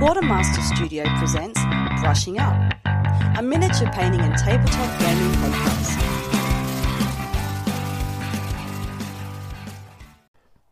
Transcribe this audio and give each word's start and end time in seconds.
Quartermaster 0.00 0.62
Studio 0.62 1.04
presents 1.18 1.60
Brushing 2.00 2.38
Up, 2.38 2.72
a 3.36 3.42
miniature 3.42 3.90
painting 3.92 4.22
and 4.22 4.34
tabletop 4.34 4.98
gaming 4.98 5.30
podcast. 5.32 6.00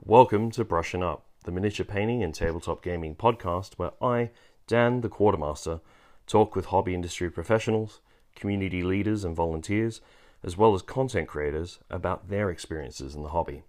Welcome 0.02 0.50
to 0.52 0.64
Brushing 0.64 1.02
Up, 1.02 1.26
the 1.44 1.50
miniature 1.50 1.84
painting 1.84 2.22
and 2.22 2.34
tabletop 2.34 2.82
gaming 2.82 3.14
podcast 3.14 3.74
where 3.74 3.90
I, 4.00 4.30
Dan 4.66 5.02
the 5.02 5.10
Quartermaster, 5.10 5.80
talk 6.26 6.56
with 6.56 6.64
hobby 6.64 6.94
industry 6.94 7.30
professionals, 7.30 8.00
community 8.34 8.82
leaders 8.82 9.24
and 9.24 9.36
volunteers, 9.36 10.00
as 10.42 10.56
well 10.56 10.74
as 10.74 10.80
content 10.80 11.28
creators 11.28 11.80
about 11.90 12.30
their 12.30 12.48
experiences 12.48 13.14
in 13.14 13.22
the 13.22 13.28
hobby. 13.28 13.62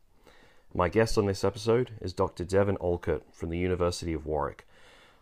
My 0.74 0.88
guest 0.88 1.18
on 1.18 1.26
this 1.26 1.44
episode 1.44 1.92
is 2.00 2.14
Dr. 2.14 2.46
Devon 2.46 2.78
Olcott 2.80 3.24
from 3.34 3.50
the 3.50 3.58
University 3.58 4.14
of 4.14 4.26
Warwick. 4.26 4.66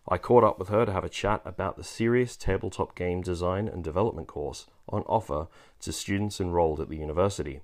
I 0.09 0.17
caught 0.17 0.45
up 0.45 0.57
with 0.57 0.69
her 0.69 0.85
to 0.85 0.93
have 0.93 1.03
a 1.03 1.09
chat 1.09 1.41
about 1.43 1.75
the 1.75 1.84
serious 1.84 2.38
tabletop 2.38 2.95
game 2.95 3.21
design 3.21 3.67
and 3.67 3.84
development 3.84 4.29
course 4.29 4.65
on 4.88 5.02
offer 5.02 5.48
to 5.81 5.91
students 5.91 6.39
enrolled 6.39 6.79
at 6.79 6.88
the 6.88 6.95
university, 6.95 7.59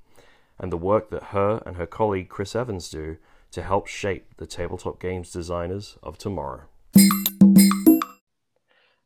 and 0.59 0.70
the 0.70 0.77
work 0.77 1.09
that 1.09 1.25
her 1.25 1.63
and 1.65 1.77
her 1.77 1.85
colleague 1.85 2.27
Chris 2.27 2.53
Evans 2.53 2.89
do 2.89 3.15
to 3.51 3.61
help 3.61 3.87
shape 3.87 4.35
the 4.35 4.45
tabletop 4.45 4.99
games 4.99 5.31
designers 5.31 5.98
of 6.03 6.17
tomorrow. 6.17 6.63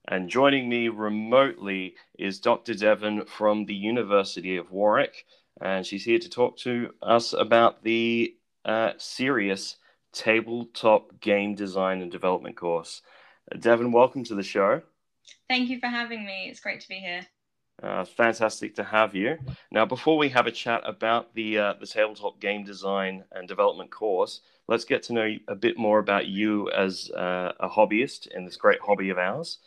And 0.07 0.29
joining 0.29 0.67
me 0.67 0.87
remotely 0.87 1.93
is 2.17 2.39
Dr. 2.39 2.73
Devon 2.73 3.25
from 3.25 3.65
the 3.65 3.75
University 3.75 4.57
of 4.57 4.71
Warwick, 4.71 5.25
and 5.61 5.85
she's 5.85 6.05
here 6.05 6.17
to 6.17 6.29
talk 6.29 6.57
to 6.59 6.91
us 7.03 7.33
about 7.33 7.83
the 7.83 8.35
uh, 8.65 8.93
serious 8.97 9.77
tabletop 10.11 11.19
game 11.19 11.53
design 11.53 12.01
and 12.01 12.11
development 12.11 12.55
course. 12.55 13.03
Devon, 13.59 13.91
welcome 13.91 14.23
to 14.25 14.35
the 14.35 14.43
show. 14.43 14.81
Thank 15.47 15.69
you 15.69 15.79
for 15.79 15.87
having 15.87 16.25
me. 16.25 16.47
It's 16.49 16.59
great 16.59 16.81
to 16.81 16.87
be 16.87 16.95
here. 16.95 17.25
Uh, 17.81 18.03
fantastic 18.03 18.75
to 18.75 18.83
have 18.83 19.15
you. 19.15 19.37
Now, 19.71 19.85
before 19.85 20.17
we 20.17 20.29
have 20.29 20.47
a 20.47 20.51
chat 20.51 20.81
about 20.83 21.33
the 21.35 21.59
uh, 21.59 21.73
the 21.79 21.85
tabletop 21.85 22.39
game 22.41 22.65
design 22.65 23.23
and 23.31 23.47
development 23.47 23.91
course, 23.91 24.41
let's 24.67 24.83
get 24.83 25.03
to 25.03 25.13
know 25.13 25.35
a 25.47 25.55
bit 25.55 25.77
more 25.77 25.99
about 25.99 26.25
you 26.25 26.69
as 26.71 27.11
uh, 27.11 27.53
a 27.59 27.69
hobbyist 27.69 28.27
in 28.27 28.45
this 28.45 28.57
great 28.57 28.79
hobby 28.81 29.09
of 29.11 29.17
ours. 29.17 29.59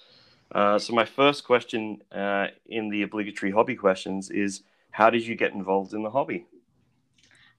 Uh, 0.52 0.78
so, 0.78 0.92
my 0.92 1.04
first 1.04 1.44
question 1.44 2.02
uh, 2.10 2.48
in 2.66 2.90
the 2.90 3.02
obligatory 3.02 3.52
hobby 3.52 3.76
questions 3.76 4.28
is, 4.28 4.62
how 4.90 5.08
did 5.08 5.24
you 5.24 5.36
get 5.36 5.52
involved 5.52 5.94
in 5.94 6.02
the 6.02 6.10
hobby? 6.10 6.46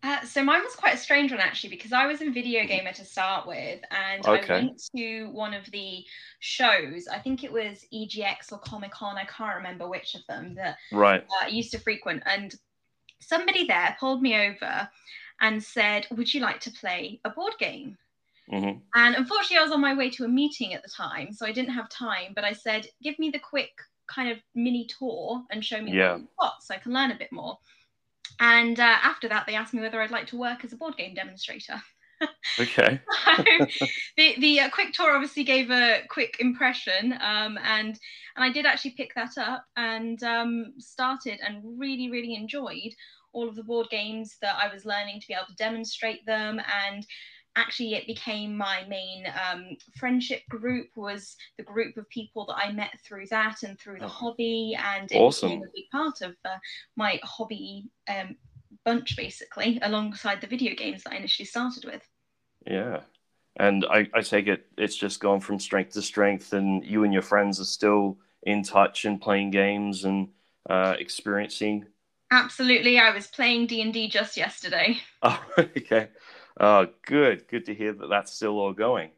Uh, 0.04 0.22
so 0.26 0.44
mine 0.44 0.64
was 0.64 0.76
quite 0.76 0.96
a 0.96 0.98
strange 0.98 1.32
one 1.32 1.40
actually 1.40 1.70
because 1.70 1.94
I 1.94 2.08
was 2.08 2.22
a 2.22 2.30
video 2.32 2.66
gamer 2.66 2.92
to 2.94 3.06
start 3.06 3.46
with, 3.46 3.82
and 3.92 4.26
okay. 4.26 4.54
I 4.54 4.58
went 4.58 4.82
to 4.96 5.26
one 5.26 5.54
of 5.54 5.70
the 5.72 6.04
shows. 6.40 7.08
I 7.08 7.20
think 7.20 7.44
it 7.44 7.52
was 7.52 7.86
EGX 7.94 8.52
or 8.52 8.58
Comic 8.60 8.92
Con. 8.92 9.18
I 9.18 9.26
can't 9.26 9.56
remember 9.56 9.88
which 9.88 10.16
of 10.16 10.26
them 10.28 10.56
that 10.56 10.78
right. 10.92 11.22
uh, 11.22 11.46
I 11.46 11.50
used 11.50 11.72
to 11.72 11.80
frequent. 11.80 12.24
And 12.26 12.56
somebody 13.20 13.68
there 13.68 13.96
pulled 14.00 14.24
me 14.24 14.36
over 14.36 14.90
and 15.40 15.64
said, 15.64 16.08
"Would 16.10 16.34
you 16.34 16.42
like 16.42 16.60
to 16.62 16.72
play 16.72 17.20
a 17.24 17.30
board 17.30 17.54
game?" 17.60 17.96
Mm-hmm. 18.52 18.80
And 18.96 19.16
unfortunately, 19.16 19.58
I 19.58 19.64
was 19.64 19.72
on 19.72 19.82
my 19.82 19.94
way 19.94 20.10
to 20.10 20.26
a 20.26 20.28
meeting 20.28 20.74
at 20.74 20.82
the 20.82 20.90
time, 20.90 21.32
so 21.32 21.46
I 21.46 21.52
didn't 21.52 21.74
have 21.74 21.90
time. 21.90 22.34
But 22.34 22.44
I 22.44 22.54
said, 22.54 22.88
"Give 23.04 23.20
me 23.20 23.30
the 23.30 23.40
quick 23.40 23.72
kind 24.08 24.32
of 24.32 24.40
mini 24.56 24.88
tour 24.88 25.44
and 25.52 25.64
show 25.64 25.80
me 25.80 25.94
yeah. 25.94 26.18
what 26.38 26.54
so 26.62 26.74
I 26.74 26.80
can 26.80 26.92
learn 26.92 27.12
a 27.12 27.18
bit 27.18 27.32
more." 27.32 27.60
And 28.40 28.80
uh, 28.80 28.98
after 29.04 29.28
that, 29.30 29.46
they 29.46 29.56
asked 29.56 29.74
me 29.74 29.82
whether 29.82 30.02
I'd 30.02 30.12
like 30.12 30.28
to 30.28 30.38
work 30.38 30.64
as 30.64 30.74
a 30.74 30.78
board 30.78 30.98
game 30.98 31.14
demonstrator. 31.14 31.82
okay. 32.60 33.00
the 34.18 34.36
the 34.40 34.60
uh, 34.60 34.70
quick 34.70 34.94
tour 34.94 35.16
obviously 35.16 35.44
gave 35.44 35.72
a 35.72 36.02
quick 36.10 36.38
impression, 36.40 37.14
um, 37.14 37.58
and 37.64 38.00
and 38.36 38.44
I 38.44 38.52
did 38.52 38.66
actually 38.66 38.92
pick 38.92 39.14
that 39.16 39.38
up 39.38 39.66
and 39.76 40.22
um, 40.24 40.74
started 40.78 41.40
and 41.46 41.80
really 41.80 42.12
really 42.12 42.36
enjoyed 42.36 42.94
all 43.34 43.48
of 43.48 43.56
the 43.56 43.64
board 43.64 43.88
games 43.90 44.38
that 44.42 44.58
I 44.62 44.72
was 44.74 44.86
learning 44.86 45.22
to 45.22 45.28
be 45.28 45.34
able 45.34 45.46
to 45.48 45.56
demonstrate 45.56 46.26
them 46.26 46.60
and 46.60 47.06
actually 47.56 47.94
it 47.94 48.08
became 48.08 48.56
my 48.56 48.86
main 48.88 49.26
um, 49.52 49.76
friendship 49.98 50.42
group 50.50 50.88
was 50.96 51.36
the 51.58 51.64
group 51.64 51.98
of 51.98 52.08
people 52.10 52.46
that 52.46 52.56
i 52.56 52.72
met 52.72 52.92
through 53.06 53.26
that 53.28 53.64
and 53.64 53.78
through 53.78 54.00
the 54.00 54.06
oh, 54.06 54.08
hobby 54.08 54.78
and 54.96 55.12
it 55.12 55.18
awesome. 55.18 55.50
became 55.50 55.64
a 55.64 55.72
big 55.76 55.90
part 55.92 56.22
of 56.22 56.34
uh, 56.46 56.58
my 56.96 57.20
hobby 57.24 57.90
um, 58.08 58.36
bunch 58.86 59.16
basically 59.16 59.80
alongside 59.82 60.42
the 60.42 60.48
video 60.48 60.74
games 60.76 61.04
that 61.04 61.14
i 61.14 61.18
initially 61.18 61.46
started 61.46 61.86
with. 61.86 62.02
Yeah. 62.66 63.02
And 63.58 63.86
I, 63.90 64.08
I 64.14 64.22
take 64.22 64.48
it 64.48 64.68
it's 64.78 64.96
just 64.96 65.20
gone 65.20 65.40
from 65.40 65.60
strength 65.60 65.94
to 65.94 66.02
strength 66.02 66.54
and 66.54 66.84
you 66.86 67.04
and 67.04 67.14
your 67.14 67.22
friends 67.22 67.60
are 67.60 67.66
still 67.66 68.18
in 68.44 68.64
touch 68.64 69.06
and 69.06 69.22
playing 69.22 69.52
games 69.52 70.06
and 70.06 70.30
uh, 70.70 70.96
experiencing? 70.98 71.86
Absolutely. 72.32 72.98
I 72.98 73.14
was 73.14 73.28
playing 73.28 73.68
d&d 73.68 74.10
just 74.10 74.38
yesterday. 74.38 75.00
Oh 75.24 75.40
okay 75.60 76.10
Oh, 76.60 76.88
good. 77.06 77.48
Good 77.48 77.66
to 77.66 77.74
hear 77.74 77.94
that 77.94 78.08
that's 78.10 78.34
still 78.34 78.60
all 78.60 78.74
going. 78.74 79.12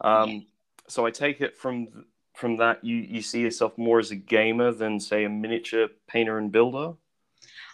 Um, 0.00 0.46
so 0.88 1.06
I 1.06 1.10
take 1.10 1.40
it 1.40 1.56
from 1.56 2.04
from 2.34 2.56
that 2.56 2.82
you 2.84 2.96
you 2.96 3.22
see 3.22 3.40
yourself 3.40 3.76
more 3.76 3.98
as 3.98 4.10
a 4.10 4.16
gamer 4.16 4.72
than 4.72 4.98
say 4.98 5.24
a 5.24 5.28
miniature 5.28 5.88
painter 6.08 6.38
and 6.38 6.50
builder. 6.50 6.94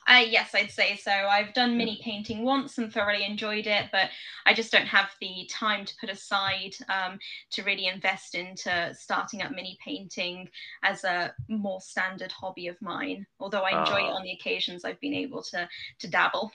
Uh, 0.09 0.23
yes, 0.29 0.55
I'd 0.55 0.71
say 0.71 0.97
so. 0.97 1.11
I've 1.11 1.53
done 1.53 1.77
mini 1.77 1.99
painting 2.01 2.45
once 2.45 2.79
and 2.79 2.93
thoroughly 2.93 3.25
enjoyed 3.25 3.67
it, 3.67 3.87
but 3.91 4.11
I 4.45 4.55
just 4.55 4.71
don't 4.71 4.87
have 4.87 5.11
the 5.21 5.49
time 5.51 5.85
to 5.85 5.97
put 6.01 6.11
aside 6.11 6.77
um, 6.89 7.19
to 7.51 7.65
really 7.65 7.89
invest 7.89 8.37
into 8.37 8.95
starting 8.95 9.43
up 9.43 9.51
mini 9.51 9.77
painting 9.85 10.49
as 10.85 11.03
a 11.03 11.35
more 11.49 11.81
standard 11.81 12.31
hobby 12.31 12.69
of 12.69 12.81
mine. 12.81 13.27
Although 13.41 13.63
I 13.63 13.81
enjoy 13.81 13.95
uh, 13.95 14.07
it 14.07 14.13
ah. 14.13 14.17
on 14.17 14.23
the 14.23 14.31
occasions 14.31 14.85
I've 14.85 15.01
been 15.01 15.15
able 15.15 15.43
to 15.43 15.69
to 15.99 16.09
dabble. 16.09 16.53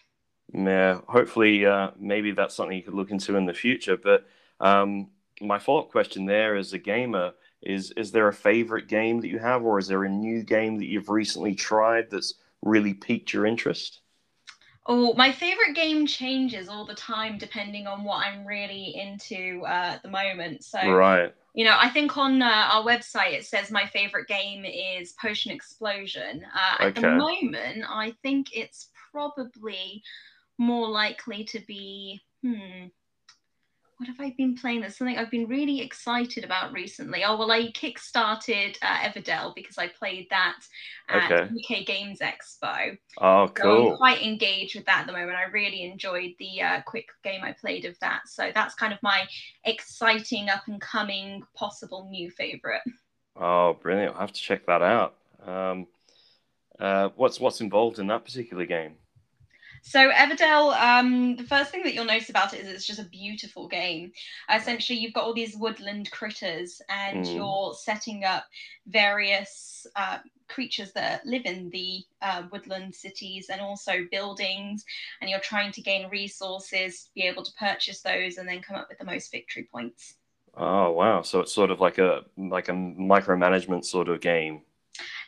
Yeah, 0.53 1.00
hopefully, 1.07 1.66
uh, 1.66 1.91
maybe 1.97 2.31
that's 2.31 2.56
something 2.56 2.75
you 2.75 2.84
could 2.84 2.94
look 2.94 3.12
into 3.12 3.38
in 3.38 3.45
the 3.45 3.53
future. 3.53 3.97
But 3.97 4.28
um, 4.59 5.09
my 5.39 5.59
follow 5.59 5.81
up 5.81 5.91
question 5.91 6.25
there, 6.25 6.56
as 6.56 6.73
a 6.73 6.78
gamer, 6.78 7.34
is: 7.62 7.91
Is 7.91 8.12
there 8.12 8.28
a 8.28 8.34
favorite 8.34 8.88
game 8.88 9.22
that 9.22 9.29
you 9.29 9.39
have, 9.39 9.63
or 9.63 9.79
is 9.79 9.88
there 9.88 10.03
a 10.03 10.09
new 10.09 10.44
game 10.44 10.78
that 10.79 10.88
you've 10.88 11.09
recently 11.09 11.56
tried 11.56 12.09
that's 12.12 12.35
really 12.62 12.94
piqued 12.94 13.34
your 13.34 13.45
interest? 13.45 14.01
Oh, 14.88 15.13
my 15.13 15.31
favorite 15.31 15.75
game 15.75 16.07
changes 16.07 16.68
all 16.68 16.85
the 16.85 16.95
time 16.95 17.38
depending 17.38 17.85
on 17.85 18.03
what 18.03 18.25
I'm 18.25 18.45
really 18.45 18.95
into 18.95 19.62
uh, 19.63 19.94
at 19.94 20.03
the 20.03 20.09
moment. 20.09 20.63
So, 20.63 20.91
right. 20.91 21.33
You 21.53 21.66
know, 21.66 21.75
I 21.78 21.89
think 21.89 22.18
on 22.18 22.41
uh, 22.41 22.69
our 22.72 22.83
website 22.83 23.33
it 23.33 23.45
says 23.45 23.72
my 23.72 23.85
favorite 23.85 24.28
game 24.28 24.66
is 24.66 25.13
Potion 25.13 25.51
Explosion. 25.51 26.44
Uh, 26.53 26.83
at 26.83 26.95
the 26.95 27.12
moment, 27.12 27.83
I 27.88 28.16
think 28.23 28.56
it's 28.56 28.89
probably 29.12 30.01
more 30.62 30.88
likely 30.88 31.44
to 31.44 31.60
be, 31.68 32.22
hmm, 32.44 32.86
what 33.98 34.08
have 34.08 34.20
I 34.20 34.34
been 34.38 34.56
playing? 34.56 34.82
That's 34.82 34.98
something 34.98 35.18
I've 35.18 35.30
been 35.30 35.48
really 35.48 35.82
excited 35.82 36.44
about 36.44 36.72
recently. 36.72 37.24
Oh, 37.24 37.38
well, 37.38 37.52
I 37.52 37.72
kickstarted 37.72 38.78
uh, 38.82 38.98
Everdell 39.00 39.54
because 39.54 39.78
I 39.78 39.88
played 39.88 40.28
that 40.30 40.60
at 41.10 41.32
okay. 41.32 41.44
UK 41.44 41.86
Games 41.86 42.20
Expo. 42.20 42.98
Oh, 43.20 43.50
cool. 43.54 43.64
So 43.64 43.92
I'm 43.92 43.98
quite 43.98 44.22
engaged 44.24 44.76
with 44.76 44.86
that 44.86 45.02
at 45.02 45.08
the 45.08 45.14
moment. 45.14 45.38
I 45.38 45.50
really 45.52 45.84
enjoyed 45.84 46.32
the 46.40 46.62
uh, 46.62 46.82
quick 46.84 47.10
game 47.24 47.42
I 47.44 47.54
played 47.54 47.86
of 47.86 47.98
that. 48.00 48.22
So 48.28 48.52
that's 48.54 48.76
kind 48.76 48.94
of 48.94 49.00
my 49.04 49.24
exciting, 49.66 50.50
up 50.50 50.64
and 50.68 50.80
coming, 50.80 51.44
possible 51.56 52.08
new 52.10 52.32
favorite. 52.32 52.82
Oh, 53.36 53.78
brilliant. 53.82 54.14
I'll 54.16 54.22
have 54.22 54.34
to 54.34 54.42
check 54.42 54.66
that 54.66 54.82
out. 54.82 55.16
Um, 55.46 55.88
uh, 56.80 57.10
what's 57.16 57.40
what's 57.40 57.62
involved 57.62 58.00
in 58.00 58.08
that 58.08 58.26
particular 58.26 58.66
game? 58.66 58.96
So 59.81 60.12
Everdell, 60.12 60.80
um, 60.80 61.36
the 61.36 61.44
first 61.44 61.72
thing 61.72 61.84
that 61.84 61.94
you'll 61.94 62.06
notice 62.06 62.30
about 62.30 62.53
it 62.53 62.62
is 62.62 62.68
it's 62.68 62.86
just 62.86 63.00
a 63.00 63.06
beautiful 63.06 63.68
game. 63.68 64.12
Essentially, 64.53 65.00
you've 65.00 65.14
got 65.14 65.24
all 65.24 65.34
these 65.34 65.56
woodland 65.56 66.09
critters, 66.12 66.81
and 66.88 67.25
mm. 67.25 67.36
you're 67.36 67.74
setting 67.74 68.24
up 68.24 68.45
various 68.86 69.88
uh, 69.95 70.19
creatures 70.48 70.92
that 70.94 71.25
live 71.25 71.45
in 71.45 71.69
the 71.72 72.04
uh, 72.22 72.44
woodland 72.51 72.94
cities 72.94 73.48
and 73.50 73.60
also 73.60 74.06
buildings, 74.12 74.86
and 75.19 75.30
you're 75.30 75.39
trying 75.39 75.72
to 75.72 75.81
gain 75.81 76.10
resources, 76.10 77.06
to 77.06 77.10
be 77.16 77.24
able 77.24 77.44
to 77.44 77.54
purchase 77.54 78.01
those, 78.01 78.38
and 78.38 78.48
then 78.48 78.62
come 78.62 78.75
up 78.75 78.88
with 78.88 79.00
the 79.00 79.06
most 79.06 79.31
victory 79.31 79.68
points. 79.72 80.16
Oh 80.56 80.92
wow! 80.92 81.24
So 81.24 81.39
it's 81.39 81.54
sort 81.54 81.72
of 81.72 81.80
like 81.80 81.98
a 81.98 82.22
like 82.38 82.69
a 82.69 82.74
micromanagement 82.74 83.86
sort 83.86 84.10
of 84.10 84.22
game 84.22 84.62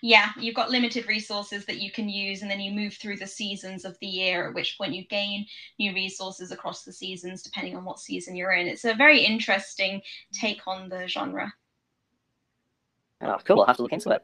yeah, 0.02 0.32
you've 0.40 0.56
got 0.56 0.70
limited 0.70 1.08
resources 1.08 1.66
that 1.66 1.80
you 1.80 1.92
can 1.92 2.10
use, 2.10 2.42
and 2.42 2.52
then 2.52 2.60
you 2.60 2.72
move 2.72 2.94
through 2.96 3.18
the 3.18 3.28
seasons 3.28 3.86
of 3.86 3.98
the 4.00 4.08
year, 4.08 4.48
at 4.48 4.54
which 4.54 4.78
point 4.78 4.94
you 4.94 5.06
gain 5.08 5.46
new 5.80 5.94
resources 5.94 6.52
across 6.52 6.84
the 6.84 6.92
seasons, 6.92 7.42
depending 7.42 7.76
on 7.76 7.86
what 7.86 8.00
season 8.00 8.36
you're 8.36 8.52
in. 8.52 8.68
It's 8.68 8.86
a 8.86 8.94
very 8.94 9.24
interesting 9.24 10.02
take 10.34 10.68
on 10.68 10.90
the 10.90 11.08
genre. 11.08 11.54
Oh, 13.22 13.38
cool. 13.46 13.62
I'll 13.62 13.68
have 13.68 13.78
to 13.78 13.84
look 13.84 13.94
into 13.94 14.10
it. 14.10 14.22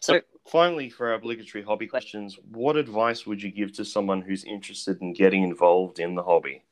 So, 0.00 0.22
finally, 0.46 0.88
for 0.88 1.08
our 1.08 1.14
obligatory 1.14 1.62
hobby 1.62 1.86
questions, 1.86 2.38
what 2.50 2.76
advice 2.76 3.26
would 3.26 3.42
you 3.42 3.50
give 3.50 3.74
to 3.74 3.84
someone 3.84 4.22
who's 4.22 4.44
interested 4.44 5.02
in 5.02 5.12
getting 5.12 5.42
involved 5.42 5.98
in 5.98 6.14
the 6.14 6.22
hobby? 6.22 6.62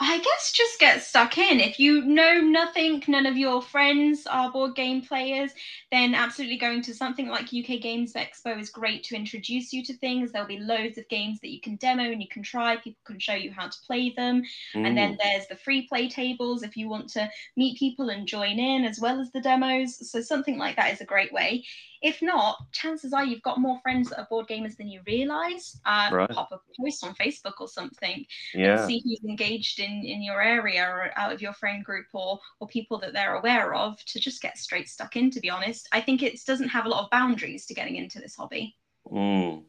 I 0.00 0.18
guess 0.18 0.52
just 0.52 0.78
get 0.78 1.02
stuck 1.02 1.38
in. 1.38 1.58
If 1.58 1.80
you 1.80 2.04
know 2.04 2.40
nothing, 2.40 3.02
none 3.08 3.26
of 3.26 3.36
your 3.36 3.60
friends 3.60 4.28
are 4.28 4.52
board 4.52 4.76
game 4.76 5.02
players, 5.02 5.50
then 5.90 6.14
absolutely 6.14 6.56
going 6.56 6.82
to 6.82 6.94
something 6.94 7.26
like 7.26 7.46
UK 7.46 7.80
Games 7.80 8.12
Expo 8.12 8.60
is 8.60 8.70
great 8.70 9.02
to 9.04 9.16
introduce 9.16 9.72
you 9.72 9.84
to 9.84 9.96
things. 9.96 10.30
There'll 10.30 10.46
be 10.46 10.60
loads 10.60 10.98
of 10.98 11.08
games 11.08 11.40
that 11.40 11.50
you 11.50 11.60
can 11.60 11.76
demo 11.76 12.04
and 12.04 12.22
you 12.22 12.28
can 12.28 12.44
try. 12.44 12.76
People 12.76 13.00
can 13.04 13.18
show 13.18 13.34
you 13.34 13.50
how 13.50 13.66
to 13.66 13.78
play 13.86 14.14
them. 14.16 14.42
Mm. 14.76 14.86
And 14.86 14.96
then 14.96 15.14
mm. 15.14 15.18
there's 15.20 15.48
the 15.48 15.56
free 15.56 15.88
play 15.88 16.08
tables 16.08 16.62
if 16.62 16.76
you 16.76 16.88
want 16.88 17.08
to 17.10 17.28
meet 17.56 17.78
people 17.78 18.10
and 18.10 18.24
join 18.24 18.60
in, 18.60 18.84
as 18.84 19.00
well 19.00 19.20
as 19.20 19.32
the 19.32 19.40
demos. 19.40 20.08
So 20.08 20.20
something 20.20 20.58
like 20.58 20.76
that 20.76 20.92
is 20.92 21.00
a 21.00 21.06
great 21.06 21.32
way. 21.32 21.64
If 22.02 22.22
not, 22.22 22.58
chances 22.72 23.12
are 23.12 23.24
you've 23.24 23.42
got 23.42 23.58
more 23.58 23.80
friends 23.80 24.10
that 24.10 24.20
are 24.20 24.26
board 24.30 24.48
gamers 24.48 24.76
than 24.76 24.88
you 24.88 25.00
realize. 25.06 25.80
Uh, 25.84 26.10
right. 26.12 26.30
Pop 26.30 26.52
a 26.52 26.60
post 26.80 27.04
on 27.04 27.14
Facebook 27.14 27.54
or 27.60 27.68
something. 27.68 28.24
Yeah. 28.54 28.86
see 28.86 29.02
who's 29.04 29.24
engaged 29.28 29.80
in, 29.80 30.04
in 30.04 30.22
your 30.22 30.40
area 30.42 30.84
or 30.84 31.10
out 31.16 31.32
of 31.32 31.42
your 31.42 31.52
friend 31.52 31.84
group 31.84 32.06
or, 32.12 32.38
or 32.60 32.68
people 32.68 32.98
that 32.98 33.12
they're 33.12 33.36
aware 33.36 33.74
of 33.74 34.02
to 34.06 34.20
just 34.20 34.42
get 34.42 34.58
straight 34.58 34.88
stuck 34.88 35.16
in, 35.16 35.30
to 35.30 35.40
be 35.40 35.50
honest. 35.50 35.88
I 35.92 36.00
think 36.00 36.22
it 36.22 36.40
doesn't 36.46 36.68
have 36.68 36.86
a 36.86 36.88
lot 36.88 37.04
of 37.04 37.10
boundaries 37.10 37.66
to 37.66 37.74
getting 37.74 37.96
into 37.96 38.18
this 38.20 38.36
hobby. 38.36 38.76
Mm. 39.10 39.64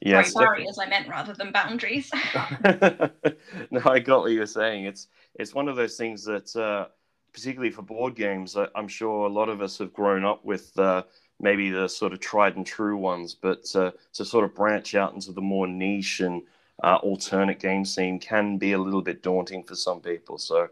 Yes, 0.00 0.32
Sorry, 0.32 0.58
barriers 0.58 0.78
I 0.78 0.86
meant 0.86 1.08
rather 1.08 1.32
than 1.32 1.50
boundaries. 1.52 2.10
no, 3.70 3.80
I 3.84 3.98
got 4.00 4.20
what 4.20 4.32
you 4.32 4.40
were 4.40 4.46
saying. 4.46 4.84
It's 4.84 5.08
it's 5.34 5.54
one 5.54 5.68
of 5.68 5.76
those 5.76 5.96
things 5.96 6.24
that, 6.24 6.54
uh, 6.54 6.88
particularly 7.32 7.70
for 7.70 7.82
board 7.82 8.14
games, 8.14 8.56
I'm 8.74 8.88
sure 8.88 9.26
a 9.26 9.32
lot 9.32 9.48
of 9.48 9.62
us 9.62 9.78
have 9.78 9.92
grown 9.92 10.24
up 10.24 10.44
with. 10.44 10.78
Uh, 10.78 11.04
maybe 11.44 11.70
the 11.70 11.86
sort 11.86 12.14
of 12.14 12.20
tried 12.20 12.56
and 12.56 12.66
true 12.66 12.96
ones, 12.96 13.34
but 13.34 13.64
uh, 13.76 13.92
to 14.14 14.24
sort 14.24 14.46
of 14.46 14.54
branch 14.54 14.94
out 14.94 15.12
into 15.12 15.30
the 15.30 15.42
more 15.42 15.66
niche 15.66 16.20
and 16.20 16.42
uh, 16.82 16.96
alternate 17.02 17.60
game 17.60 17.84
scene 17.84 18.18
can 18.18 18.56
be 18.56 18.72
a 18.72 18.78
little 18.78 19.02
bit 19.02 19.22
daunting 19.22 19.62
for 19.62 19.76
some 19.76 20.00
people. 20.00 20.38
So, 20.38 20.68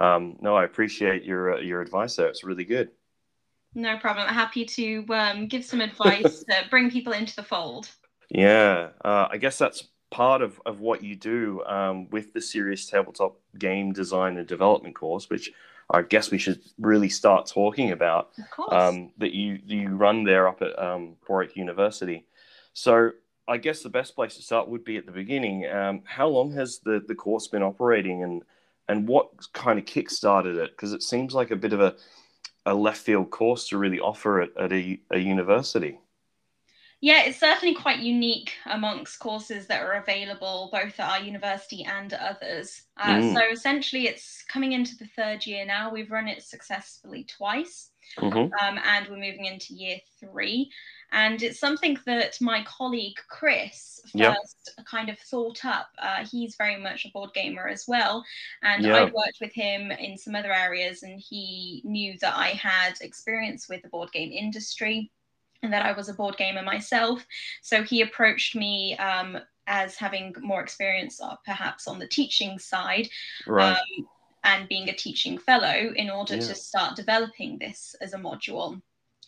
um, 0.00 0.36
no, 0.40 0.54
I 0.56 0.64
appreciate 0.64 1.24
your 1.24 1.54
uh, 1.54 1.60
your 1.60 1.82
advice 1.82 2.14
there. 2.16 2.28
It's 2.28 2.44
really 2.44 2.64
good. 2.64 2.90
No 3.74 3.98
problem. 3.98 4.28
Happy 4.28 4.64
to 4.64 5.04
um, 5.10 5.48
give 5.48 5.64
some 5.64 5.80
advice 5.80 6.44
to 6.44 6.54
bring 6.70 6.90
people 6.90 7.12
into 7.12 7.34
the 7.34 7.42
fold. 7.42 7.90
Yeah, 8.28 8.90
uh, 9.04 9.26
I 9.28 9.38
guess 9.38 9.58
that's 9.58 9.88
part 10.10 10.42
of, 10.42 10.60
of 10.66 10.80
what 10.80 11.02
you 11.02 11.16
do 11.16 11.64
um, 11.64 12.08
with 12.10 12.32
the 12.32 12.40
Serious 12.40 12.86
Tabletop 12.86 13.38
Game 13.58 13.92
Design 13.92 14.36
and 14.36 14.46
Development 14.46 14.94
course, 14.94 15.28
which 15.28 15.50
I 15.92 16.02
guess 16.02 16.30
we 16.30 16.38
should 16.38 16.60
really 16.78 17.10
start 17.10 17.46
talking 17.46 17.92
about 17.92 18.30
um, 18.70 19.12
that 19.18 19.32
you 19.32 19.58
you 19.64 19.90
run 19.90 20.24
there 20.24 20.48
up 20.48 20.62
at 20.62 20.76
um, 20.78 21.16
Warwick 21.28 21.54
University. 21.54 22.24
So 22.72 23.10
I 23.46 23.58
guess 23.58 23.82
the 23.82 23.90
best 23.90 24.14
place 24.14 24.36
to 24.36 24.42
start 24.42 24.68
would 24.68 24.84
be 24.84 24.96
at 24.96 25.04
the 25.04 25.12
beginning. 25.12 25.66
Um, 25.66 26.02
how 26.04 26.28
long 26.28 26.52
has 26.52 26.78
the, 26.78 27.02
the 27.06 27.14
course 27.14 27.46
been 27.48 27.62
operating, 27.62 28.22
and 28.22 28.42
and 28.88 29.06
what 29.06 29.30
kind 29.52 29.78
of 29.78 29.84
kick 29.84 30.08
started 30.08 30.56
it? 30.56 30.70
Because 30.70 30.94
it 30.94 31.02
seems 31.02 31.34
like 31.34 31.50
a 31.50 31.56
bit 31.56 31.74
of 31.74 31.80
a 31.80 31.94
a 32.64 32.74
left 32.74 33.02
field 33.02 33.30
course 33.30 33.68
to 33.68 33.78
really 33.78 34.00
offer 34.00 34.40
it 34.40 34.52
at 34.58 34.72
a, 34.72 34.98
a 35.10 35.18
university. 35.18 35.98
Yeah, 37.02 37.24
it's 37.24 37.40
certainly 37.40 37.74
quite 37.74 37.98
unique 37.98 38.52
amongst 38.64 39.18
courses 39.18 39.66
that 39.66 39.82
are 39.82 39.94
available 39.94 40.70
both 40.72 41.00
at 41.00 41.10
our 41.10 41.20
university 41.20 41.82
and 41.84 42.14
others. 42.14 42.82
Uh, 42.96 43.16
mm. 43.16 43.34
So 43.34 43.40
essentially, 43.50 44.06
it's 44.06 44.44
coming 44.44 44.70
into 44.70 44.96
the 44.96 45.08
third 45.16 45.44
year 45.44 45.66
now. 45.66 45.92
We've 45.92 46.12
run 46.12 46.28
it 46.28 46.44
successfully 46.44 47.24
twice, 47.24 47.90
mm-hmm. 48.16 48.38
um, 48.38 48.78
and 48.84 49.08
we're 49.08 49.16
moving 49.16 49.46
into 49.46 49.74
year 49.74 49.96
three. 50.20 50.70
And 51.10 51.42
it's 51.42 51.58
something 51.58 51.98
that 52.06 52.40
my 52.40 52.64
colleague 52.68 53.18
Chris 53.28 54.00
first 54.04 54.14
yep. 54.14 54.86
kind 54.86 55.08
of 55.08 55.18
thought 55.18 55.64
up. 55.64 55.88
Uh, 55.98 56.24
he's 56.24 56.54
very 56.54 56.80
much 56.80 57.04
a 57.04 57.10
board 57.10 57.34
gamer 57.34 57.66
as 57.66 57.84
well. 57.88 58.24
And 58.62 58.84
yep. 58.84 58.94
I'd 58.94 59.12
worked 59.12 59.38
with 59.40 59.52
him 59.52 59.90
in 59.90 60.16
some 60.16 60.36
other 60.36 60.52
areas, 60.52 61.02
and 61.02 61.20
he 61.20 61.82
knew 61.84 62.16
that 62.20 62.36
I 62.36 62.50
had 62.50 62.94
experience 63.00 63.68
with 63.68 63.82
the 63.82 63.88
board 63.88 64.12
game 64.12 64.30
industry 64.30 65.10
and 65.62 65.72
that 65.72 65.84
I 65.84 65.92
was 65.92 66.08
a 66.08 66.14
board 66.14 66.36
gamer 66.36 66.62
myself. 66.62 67.24
So 67.62 67.82
he 67.82 68.02
approached 68.02 68.56
me 68.56 68.96
um, 68.96 69.38
as 69.66 69.96
having 69.96 70.34
more 70.40 70.60
experience, 70.60 71.20
uh, 71.20 71.36
perhaps 71.44 71.86
on 71.86 71.98
the 71.98 72.08
teaching 72.08 72.58
side. 72.58 73.08
Right. 73.46 73.76
Um, 73.76 74.06
and 74.44 74.68
being 74.68 74.88
a 74.88 74.94
teaching 74.94 75.38
fellow 75.38 75.92
in 75.94 76.10
order 76.10 76.34
yeah. 76.34 76.40
to 76.40 76.54
start 76.54 76.96
developing 76.96 77.58
this 77.58 77.94
as 78.00 78.12
a 78.12 78.18
module. 78.18 78.80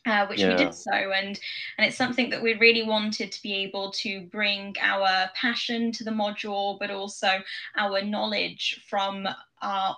Uh, 0.07 0.27
which 0.27 0.41
yeah. 0.41 0.51
we 0.51 0.57
did 0.57 0.75
so 0.75 0.93
and 0.93 1.41
and 1.79 1.87
it's 1.87 1.97
something 1.97 2.29
that 2.29 2.43
we 2.43 2.53
really 2.59 2.83
wanted 2.83 3.33
to 3.33 3.43
be 3.43 3.55
able 3.55 3.91
to 3.91 4.21
bring 4.27 4.77
our 4.83 5.31
passion 5.35 5.91
to 5.91 6.05
the 6.05 6.11
module 6.11 6.79
but 6.79 6.91
also 6.91 7.43
our 7.79 8.03
knowledge 8.03 8.85
from 8.87 9.27
are 9.63 9.97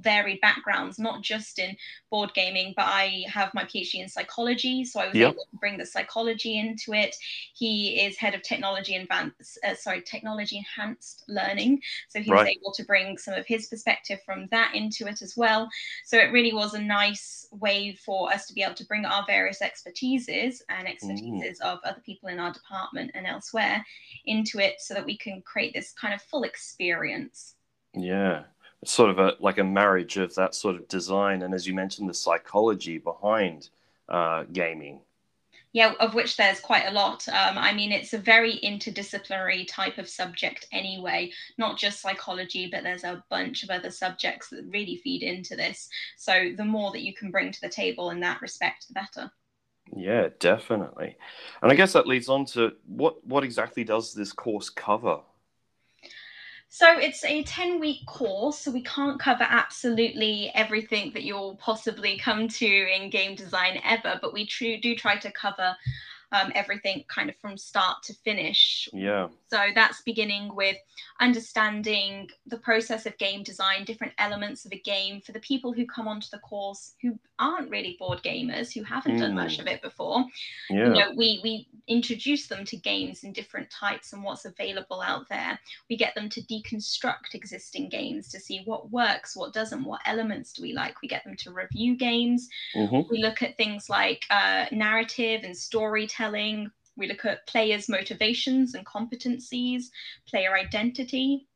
varied 0.00 0.40
backgrounds, 0.40 0.98
not 0.98 1.22
just 1.22 1.58
in 1.58 1.76
board 2.10 2.32
gaming, 2.34 2.74
but 2.76 2.86
I 2.86 3.24
have 3.28 3.54
my 3.54 3.64
PhD 3.64 3.94
in 3.94 4.08
psychology, 4.08 4.84
so 4.84 5.00
I 5.00 5.06
was 5.06 5.14
yep. 5.14 5.32
able 5.32 5.44
to 5.50 5.56
bring 5.58 5.78
the 5.78 5.86
psychology 5.86 6.58
into 6.58 6.92
it. 6.92 7.16
He 7.54 8.00
is 8.00 8.18
head 8.18 8.34
of 8.34 8.42
technology 8.42 8.96
advanced, 8.96 9.58
uh, 9.66 9.74
sorry, 9.74 10.02
technology 10.02 10.58
enhanced 10.58 11.24
learning, 11.28 11.80
so 12.08 12.20
he 12.20 12.30
right. 12.30 12.40
was 12.40 12.48
able 12.48 12.72
to 12.72 12.84
bring 12.84 13.16
some 13.16 13.34
of 13.34 13.46
his 13.46 13.68
perspective 13.68 14.20
from 14.24 14.48
that 14.50 14.74
into 14.74 15.06
it 15.06 15.22
as 15.22 15.36
well. 15.36 15.68
So 16.04 16.18
it 16.18 16.32
really 16.32 16.52
was 16.52 16.74
a 16.74 16.80
nice 16.80 17.46
way 17.52 17.94
for 18.04 18.32
us 18.32 18.46
to 18.46 18.54
be 18.54 18.62
able 18.62 18.74
to 18.74 18.86
bring 18.86 19.04
our 19.04 19.24
various 19.26 19.60
expertises 19.60 20.60
and 20.68 20.86
expertises 20.86 21.60
of 21.60 21.78
other 21.84 22.02
people 22.04 22.28
in 22.28 22.38
our 22.38 22.52
department 22.52 23.12
and 23.14 23.26
elsewhere 23.26 23.84
into 24.26 24.58
it, 24.58 24.80
so 24.80 24.94
that 24.94 25.06
we 25.06 25.16
can 25.16 25.42
create 25.42 25.72
this 25.72 25.92
kind 25.92 26.12
of 26.12 26.20
full 26.22 26.42
experience. 26.42 27.54
Yeah, 27.94 28.42
sort 28.84 29.10
of 29.10 29.18
a 29.18 29.34
like 29.40 29.58
a 29.58 29.64
marriage 29.64 30.16
of 30.16 30.34
that 30.34 30.54
sort 30.54 30.76
of 30.76 30.86
design 30.88 31.42
and 31.42 31.54
as 31.54 31.66
you 31.66 31.74
mentioned 31.74 32.08
the 32.08 32.14
psychology 32.14 32.98
behind 32.98 33.70
uh, 34.08 34.44
gaming. 34.52 35.00
Yeah 35.72 35.94
of 36.00 36.14
which 36.14 36.36
there's 36.36 36.60
quite 36.60 36.86
a 36.86 36.92
lot. 36.92 37.26
Um, 37.28 37.58
i 37.58 37.72
mean 37.72 37.90
it's 37.90 38.12
a 38.12 38.18
very 38.18 38.60
interdisciplinary 38.62 39.66
type 39.66 39.98
of 39.98 40.08
subject 40.08 40.66
anyway 40.72 41.32
not 41.58 41.78
just 41.78 42.00
psychology 42.00 42.68
but 42.70 42.82
there's 42.82 43.04
a 43.04 43.24
bunch 43.30 43.62
of 43.62 43.70
other 43.70 43.90
subjects 43.90 44.48
that 44.50 44.64
really 44.70 44.96
feed 44.96 45.22
into 45.22 45.56
this. 45.56 45.88
So 46.16 46.52
the 46.56 46.64
more 46.64 46.92
that 46.92 47.02
you 47.02 47.14
can 47.14 47.30
bring 47.30 47.52
to 47.52 47.60
the 47.60 47.68
table 47.68 48.10
in 48.10 48.20
that 48.20 48.42
respect 48.42 48.88
the 48.88 48.94
better. 48.94 49.30
Yeah 49.96 50.28
definitely. 50.38 51.16
And 51.62 51.72
i 51.72 51.74
guess 51.74 51.94
that 51.94 52.06
leads 52.06 52.28
on 52.28 52.44
to 52.46 52.72
what 52.86 53.26
what 53.26 53.42
exactly 53.42 53.84
does 53.84 54.12
this 54.12 54.32
course 54.32 54.68
cover 54.68 55.20
so 56.68 56.98
it's 56.98 57.24
a 57.24 57.42
10 57.42 57.80
week 57.80 58.04
course, 58.06 58.58
so 58.58 58.70
we 58.70 58.82
can't 58.82 59.20
cover 59.20 59.46
absolutely 59.48 60.50
everything 60.54 61.12
that 61.14 61.22
you'll 61.22 61.56
possibly 61.56 62.18
come 62.18 62.48
to 62.48 62.66
in 62.66 63.10
game 63.10 63.34
design 63.34 63.80
ever, 63.84 64.18
but 64.20 64.32
we 64.32 64.46
tr- 64.46 64.80
do 64.82 64.94
try 64.94 65.16
to 65.16 65.30
cover 65.32 65.76
um, 66.32 66.50
everything 66.54 67.04
kind 67.08 67.30
of 67.30 67.36
from 67.36 67.56
start 67.56 68.02
to 68.04 68.14
finish. 68.14 68.88
Yeah. 68.92 69.28
So 69.48 69.58
that's 69.74 70.02
beginning 70.02 70.54
with 70.54 70.76
understanding 71.20 72.28
the 72.46 72.58
process 72.58 73.06
of 73.06 73.16
game 73.18 73.42
design, 73.42 73.84
different 73.84 74.12
elements 74.18 74.64
of 74.64 74.72
a 74.72 74.80
game 74.80 75.20
for 75.20 75.32
the 75.32 75.40
people 75.40 75.72
who 75.72 75.86
come 75.86 76.08
onto 76.08 76.28
the 76.32 76.38
course 76.38 76.94
who 77.00 77.18
aren't 77.38 77.70
really 77.70 77.96
board 77.98 78.22
gamers, 78.22 78.72
who 78.72 78.82
haven't 78.82 79.16
mm. 79.16 79.20
done 79.20 79.34
much 79.34 79.58
of 79.58 79.66
it 79.66 79.82
before. 79.82 80.24
Yeah. 80.68 80.86
You 80.86 80.94
know, 80.94 81.12
we 81.16 81.40
we 81.44 81.68
introduce 81.86 82.48
them 82.48 82.64
to 82.64 82.76
games 82.76 83.22
and 83.22 83.34
different 83.34 83.70
types 83.70 84.12
and 84.12 84.24
what's 84.24 84.46
available 84.46 85.00
out 85.00 85.28
there. 85.28 85.58
We 85.88 85.96
get 85.96 86.14
them 86.14 86.28
to 86.30 86.42
deconstruct 86.42 87.34
existing 87.34 87.88
games 87.88 88.28
to 88.30 88.40
see 88.40 88.62
what 88.64 88.90
works, 88.90 89.36
what 89.36 89.52
doesn't, 89.52 89.84
what 89.84 90.00
elements 90.06 90.52
do 90.52 90.62
we 90.62 90.72
like. 90.72 91.00
We 91.02 91.08
get 91.08 91.24
them 91.24 91.36
to 91.36 91.52
review 91.52 91.96
games. 91.96 92.48
Mm-hmm. 92.74 93.08
We 93.10 93.22
look 93.22 93.42
at 93.42 93.56
things 93.56 93.88
like 93.88 94.24
uh, 94.30 94.66
narrative 94.72 95.42
and 95.44 95.56
storytelling. 95.56 96.70
We 96.96 97.08
look 97.08 97.24
at 97.24 97.46
players' 97.46 97.88
motivations 97.88 98.74
and 98.74 98.86
competencies, 98.86 99.84
player 100.28 100.54
identity, 100.54 101.46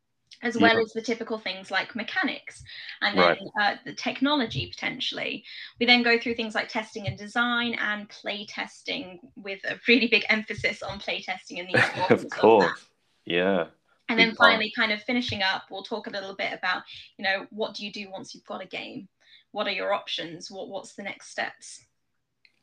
as 0.43 0.57
well 0.57 0.75
yeah. 0.75 0.83
as 0.83 0.93
the 0.93 1.03
typical 1.03 1.39
things 1.39 1.71
like 1.71 1.95
mechanics 1.95 2.63
and 3.03 3.19
then 3.19 3.25
right. 3.25 3.39
uh, 3.61 3.77
the 3.85 3.93
technology 3.93 4.71
potentially. 4.71 5.45
We 5.79 5.87
then 5.87 6.03
go 6.03 6.19
through 6.19 6.35
things 6.35 6.55
like 6.55 6.69
testing 6.69 7.07
and 7.07 7.19
design 7.19 7.75
and 7.75 8.09
play 8.09 8.47
testing 8.47 9.21
with 9.37 9.61
a 9.65 9.79
really 9.87 10.07
big 10.07 10.25
emphasis 10.31 10.83
on 10.83 10.99
play 10.99 11.21
testing 11.21 11.59
in 11.59 11.67
the 11.67 12.11
of 12.11 12.29
course, 12.31 12.65
of 12.65 12.91
yeah. 13.27 13.67
And 14.09 14.19
then 14.19 14.35
finally, 14.35 14.73
kind 14.75 14.91
of 14.91 15.01
finishing 15.03 15.41
up, 15.43 15.65
we'll 15.71 15.85
talk 15.85 16.09
a 16.09 16.11
little 16.11 16.35
bit 16.35 16.53
about, 16.53 16.83
you 17.17 17.23
know, 17.23 17.47
what 17.51 17.75
do 17.75 17.87
you 17.87 17.93
do 17.93 18.11
once 18.11 18.35
you've 18.35 18.45
got 18.45 18.61
a 18.61 18.67
game? 18.67 19.09
What 19.53 19.69
are 19.69 19.73
your 19.73 19.93
options? 19.93 20.51
What 20.51 20.69
What's 20.69 20.95
the 20.95 21.05
next 21.05 21.31
steps? 21.31 21.85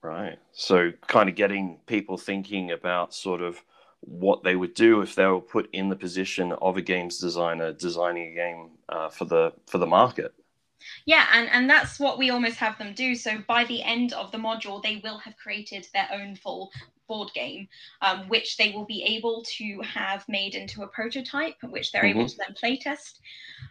Right. 0.04 0.40
So, 0.54 0.92
kind 1.08 1.28
of 1.28 1.36
getting 1.36 1.80
people 1.88 2.18
thinking 2.18 2.72
about 2.72 3.14
sort 3.14 3.42
of 3.42 3.62
what 4.02 4.44
they 4.44 4.56
would 4.56 4.74
do 4.74 5.02
if 5.02 5.16
they 5.16 5.26
were 5.26 5.42
put 5.42 5.70
in 5.74 5.90
the 5.90 5.96
position 5.96 6.54
of 6.54 6.78
a 6.78 6.82
games 6.82 7.18
designer 7.20 7.74
designing 7.74 8.32
a 8.32 8.36
game 8.36 8.70
uh, 8.90 9.10
for 9.10 9.26
the 9.26 9.54
for 9.66 9.80
the 9.80 9.88
market. 9.88 10.34
Yeah, 11.06 11.28
and, 11.34 11.50
and 11.50 11.70
that's 11.70 12.00
what 12.00 12.18
we 12.18 12.30
almost 12.30 12.58
have 12.58 12.78
them 12.78 12.94
do. 12.94 13.16
So 13.16 13.38
by 13.48 13.66
the 13.66 13.84
end 13.84 14.14
of 14.14 14.32
the 14.32 14.38
module, 14.38 14.82
they 14.82 15.02
will 15.04 15.18
have 15.18 15.38
created 15.38 15.88
their 15.94 16.08
own 16.12 16.36
full 16.36 16.72
board 17.08 17.32
game, 17.34 17.68
um, 18.02 18.28
which 18.28 18.58
they 18.58 18.72
will 18.72 18.86
be 18.86 19.04
able 19.04 19.44
to 19.58 19.82
have 19.82 20.28
made 20.28 20.56
into 20.56 20.84
a 20.84 20.88
prototype, 20.88 21.56
which 21.64 21.92
they're 21.92 22.04
mm-hmm. 22.04 22.20
able 22.20 22.30
to 22.30 22.38
then 22.38 22.56
playtest. 22.62 23.20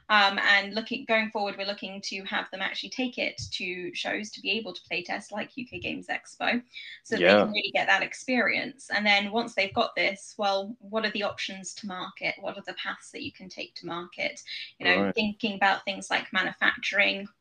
Um, 0.08 0.38
and 0.38 0.74
looking 0.74 1.04
going 1.06 1.30
forward, 1.30 1.56
we're 1.58 1.66
looking 1.66 2.00
to 2.06 2.22
have 2.24 2.50
them 2.50 2.62
actually 2.62 2.90
take 2.90 3.18
it 3.18 3.40
to 3.52 3.92
shows 3.94 4.30
to 4.30 4.40
be 4.40 4.52
able 4.52 4.72
to 4.72 4.80
playtest, 4.90 5.32
like 5.32 5.50
UK 5.58 5.80
Games 5.80 6.06
Expo, 6.06 6.62
so 7.02 7.16
yeah. 7.16 7.34
they 7.34 7.40
can 7.42 7.48
really 7.48 7.70
get 7.72 7.86
that 7.88 8.02
experience. 8.02 8.88
And 8.94 9.04
then 9.04 9.32
once 9.32 9.54
they've 9.54 9.74
got 9.74 9.94
this, 9.96 10.34
well, 10.38 10.76
what 10.78 11.04
are 11.04 11.10
the 11.10 11.24
options 11.24 11.74
to 11.74 11.86
market? 11.86 12.34
What 12.40 12.56
are 12.56 12.62
the 12.66 12.74
paths 12.74 13.10
that 13.12 13.22
you 13.22 13.32
can 13.32 13.48
take 13.48 13.74
to 13.76 13.86
market? 13.86 14.42
You 14.78 14.86
know, 14.86 15.02
right. 15.04 15.14
thinking 15.14 15.54
about 15.54 15.84
things 15.84 16.08
like 16.10 16.32
manufacturing. 16.32 16.95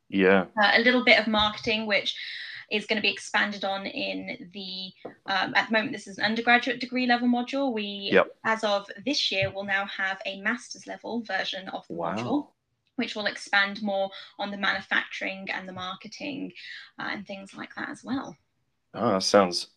Yeah. 0.10 0.46
Uh, 0.62 0.72
a 0.76 0.82
little 0.82 1.04
bit 1.04 1.20
of 1.20 1.28
marketing, 1.28 1.86
which 1.88 2.16
is 2.72 2.86
going 2.86 2.98
to 2.98 3.02
be 3.02 3.12
expanded 3.12 3.64
on 3.64 3.86
in 3.86 4.50
the 4.54 4.92
um, 5.28 5.54
at 5.56 5.68
the 5.68 5.74
moment 5.74 5.92
this 5.92 6.08
is 6.08 6.18
an 6.18 6.26
undergraduate 6.26 6.80
degree 6.80 7.06
level 7.06 7.28
module 7.28 7.74
we 7.74 8.10
yep. 8.12 8.28
as 8.44 8.64
of 8.64 8.88
this 9.06 9.32
year 9.32 9.52
will 9.52 9.64
now 9.64 9.86
have 9.86 10.20
a 10.26 10.42
master's 10.42 10.88
level 10.88 11.22
version 11.22 11.70
of 11.70 11.86
the 11.88 11.94
wow. 11.94 12.16
module 12.16 12.48
which 12.96 13.16
will 13.16 13.26
expand 13.26 13.82
more 13.84 14.10
on 14.40 14.52
the 14.52 14.58
manufacturing 14.58 15.48
and 15.52 15.68
the 15.68 15.74
marketing 15.74 16.52
uh, 17.00 17.10
and 17.12 17.28
things 17.28 17.54
like 17.54 17.74
that 17.76 17.90
as 17.90 18.04
well 18.04 18.36
oh 18.94 19.14
that 19.14 19.24
sounds 19.24 19.68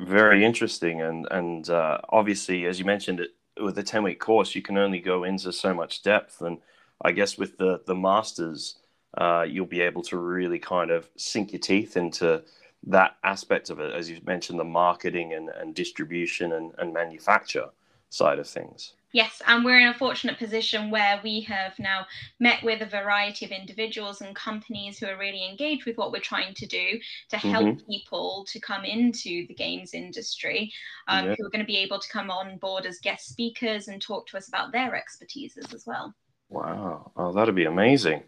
very 0.00 0.44
interesting 0.44 1.02
and 1.02 1.26
and 1.30 1.70
uh, 1.70 1.98
obviously 2.10 2.66
as 2.66 2.78
you 2.78 2.84
mentioned 2.84 3.20
it 3.20 3.30
with 3.60 3.78
a 3.78 3.82
10 3.82 4.02
week 4.02 4.20
course 4.20 4.54
you 4.54 4.62
can 4.62 4.78
only 4.78 5.00
go 5.00 5.24
into 5.24 5.52
so 5.52 5.74
much 5.74 6.02
depth 6.02 6.40
and 6.40 6.58
i 7.02 7.10
guess 7.10 7.36
with 7.36 7.58
the 7.58 7.80
the 7.86 7.94
masters 7.94 8.76
uh, 9.18 9.44
you'll 9.46 9.66
be 9.66 9.80
able 9.80 10.02
to 10.02 10.16
really 10.16 10.58
kind 10.58 10.90
of 10.90 11.10
sink 11.16 11.52
your 11.52 11.60
teeth 11.60 11.96
into 11.96 12.42
that 12.86 13.16
aspect 13.24 13.70
of 13.70 13.80
it, 13.80 13.92
as 13.92 14.08
you 14.08 14.20
mentioned, 14.24 14.58
the 14.58 14.64
marketing 14.64 15.34
and, 15.34 15.48
and 15.50 15.74
distribution 15.74 16.52
and, 16.52 16.72
and 16.78 16.92
manufacture 16.92 17.66
side 18.10 18.38
of 18.38 18.48
things. 18.48 18.94
Yes, 19.12 19.40
and 19.46 19.64
we're 19.64 19.80
in 19.80 19.88
a 19.88 19.94
fortunate 19.94 20.38
position 20.38 20.90
where 20.90 21.18
we 21.24 21.40
have 21.40 21.78
now 21.78 22.06
met 22.40 22.62
with 22.62 22.82
a 22.82 22.86
variety 22.86 23.46
of 23.46 23.50
individuals 23.50 24.20
and 24.20 24.36
companies 24.36 24.98
who 24.98 25.06
are 25.06 25.16
really 25.16 25.48
engaged 25.48 25.86
with 25.86 25.96
what 25.96 26.12
we're 26.12 26.20
trying 26.20 26.52
to 26.54 26.66
do 26.66 27.00
to 27.30 27.38
help 27.38 27.64
mm-hmm. 27.64 27.90
people 27.90 28.46
to 28.48 28.60
come 28.60 28.84
into 28.84 29.46
the 29.46 29.54
games 29.54 29.94
industry, 29.94 30.70
um, 31.08 31.24
yeah. 31.24 31.34
who 31.38 31.46
are 31.46 31.50
going 31.50 31.64
to 31.64 31.66
be 31.66 31.78
able 31.78 31.98
to 31.98 32.08
come 32.10 32.30
on 32.30 32.58
board 32.58 32.84
as 32.84 32.98
guest 32.98 33.30
speakers 33.30 33.88
and 33.88 34.00
talk 34.02 34.26
to 34.26 34.36
us 34.36 34.48
about 34.48 34.72
their 34.72 34.90
expertises 34.90 35.74
as 35.74 35.86
well. 35.86 36.14
Wow, 36.50 37.12
oh, 37.16 37.32
that'd 37.32 37.54
be 37.54 37.66
amazing. 37.66 38.22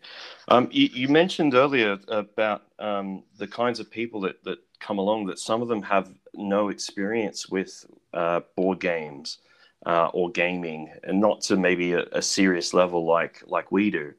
Um, 0.48 0.68
you, 0.70 0.88
you, 0.92 1.08
mentioned 1.08 1.54
earlier 1.54 1.98
about 2.08 2.62
um, 2.78 3.22
the 3.38 3.46
kinds 3.46 3.80
of 3.80 3.90
people 3.90 4.20
that, 4.22 4.44
that 4.44 4.58
come 4.78 4.98
along, 4.98 5.26
that 5.26 5.38
some 5.38 5.62
of 5.62 5.68
them 5.68 5.82
have 5.82 6.12
no 6.34 6.68
experience 6.68 7.48
with 7.48 7.86
uh, 8.12 8.40
board 8.56 8.78
games 8.78 9.38
uh, 9.86 10.08
or 10.12 10.30
gaming, 10.30 10.92
and 11.02 11.18
not 11.18 11.40
to 11.42 11.56
maybe 11.56 11.94
a, 11.94 12.04
a 12.12 12.20
serious 12.20 12.74
level 12.74 13.06
like 13.06 13.42
like 13.46 13.72
we 13.72 13.90
do. 13.90 14.12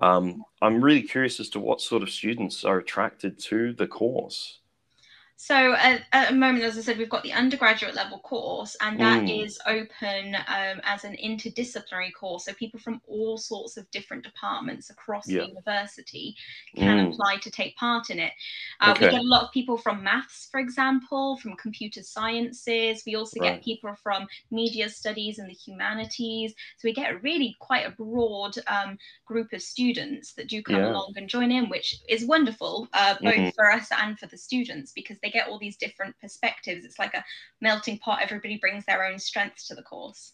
Um, 0.00 0.44
I'm 0.62 0.80
really 0.80 1.02
curious 1.02 1.40
as 1.40 1.48
to 1.50 1.60
what 1.60 1.80
sort 1.80 2.04
of 2.04 2.10
students 2.10 2.64
are 2.64 2.78
attracted 2.78 3.38
to 3.40 3.72
the 3.72 3.88
course. 3.88 4.60
So 5.40 5.74
at, 5.74 6.02
at, 6.12 6.30
the 6.30 6.34
moment, 6.34 6.64
as 6.64 6.76
I 6.76 6.80
said, 6.80 6.98
we've 6.98 7.08
got 7.08 7.22
the 7.22 7.32
undergraduate 7.32 7.94
level 7.94 8.18
course, 8.18 8.76
and 8.80 8.98
that 8.98 9.22
mm. 9.22 9.44
is 9.44 9.56
open 9.66 10.34
um, 10.34 10.80
as 10.82 11.04
an 11.04 11.16
interdisciplinary 11.24 12.12
course. 12.12 12.46
So 12.46 12.52
people 12.54 12.80
from 12.80 13.00
all 13.06 13.38
sorts 13.38 13.76
of 13.76 13.88
different 13.92 14.24
departments 14.24 14.90
across 14.90 15.28
yeah. 15.28 15.42
the 15.42 15.50
university 15.50 16.34
can 16.74 16.98
mm. 16.98 17.12
apply 17.12 17.36
to 17.36 17.52
take 17.52 17.76
part 17.76 18.10
in 18.10 18.18
it. 18.18 18.32
Uh, 18.80 18.90
okay. 18.90 19.06
We 19.06 19.12
get 19.12 19.20
a 19.20 19.24
lot 19.28 19.44
of 19.44 19.52
people 19.52 19.78
from 19.78 20.02
maths, 20.02 20.48
for 20.50 20.58
example, 20.58 21.36
from 21.36 21.54
computer 21.54 22.02
sciences. 22.02 23.04
We 23.06 23.14
also 23.14 23.38
right. 23.38 23.54
get 23.54 23.64
people 23.64 23.94
from 24.02 24.26
media 24.50 24.88
studies 24.88 25.38
and 25.38 25.48
the 25.48 25.54
humanities. 25.54 26.52
So 26.78 26.88
we 26.88 26.92
get 26.92 27.22
really 27.22 27.54
quite 27.60 27.86
a 27.86 27.90
broad 27.90 28.56
um, 28.66 28.98
group 29.24 29.52
of 29.52 29.62
students 29.62 30.32
that 30.32 30.48
do 30.48 30.64
come 30.64 30.80
yeah. 30.80 30.90
along 30.90 31.14
and 31.16 31.28
join 31.28 31.52
in, 31.52 31.68
which 31.68 32.00
is 32.08 32.26
wonderful, 32.26 32.88
uh, 32.92 33.14
both 33.22 33.34
mm-hmm. 33.34 33.48
for 33.50 33.70
us 33.70 33.86
and 33.96 34.18
for 34.18 34.26
the 34.26 34.36
students, 34.36 34.90
because 34.90 35.16
they 35.20 35.27
they 35.28 35.38
get 35.38 35.48
all 35.48 35.58
these 35.58 35.76
different 35.76 36.14
perspectives. 36.20 36.84
It's 36.84 36.98
like 36.98 37.14
a 37.14 37.24
melting 37.60 37.98
pot. 37.98 38.20
Everybody 38.22 38.58
brings 38.58 38.84
their 38.84 39.04
own 39.04 39.18
strengths 39.18 39.68
to 39.68 39.74
the 39.74 39.82
course. 39.82 40.32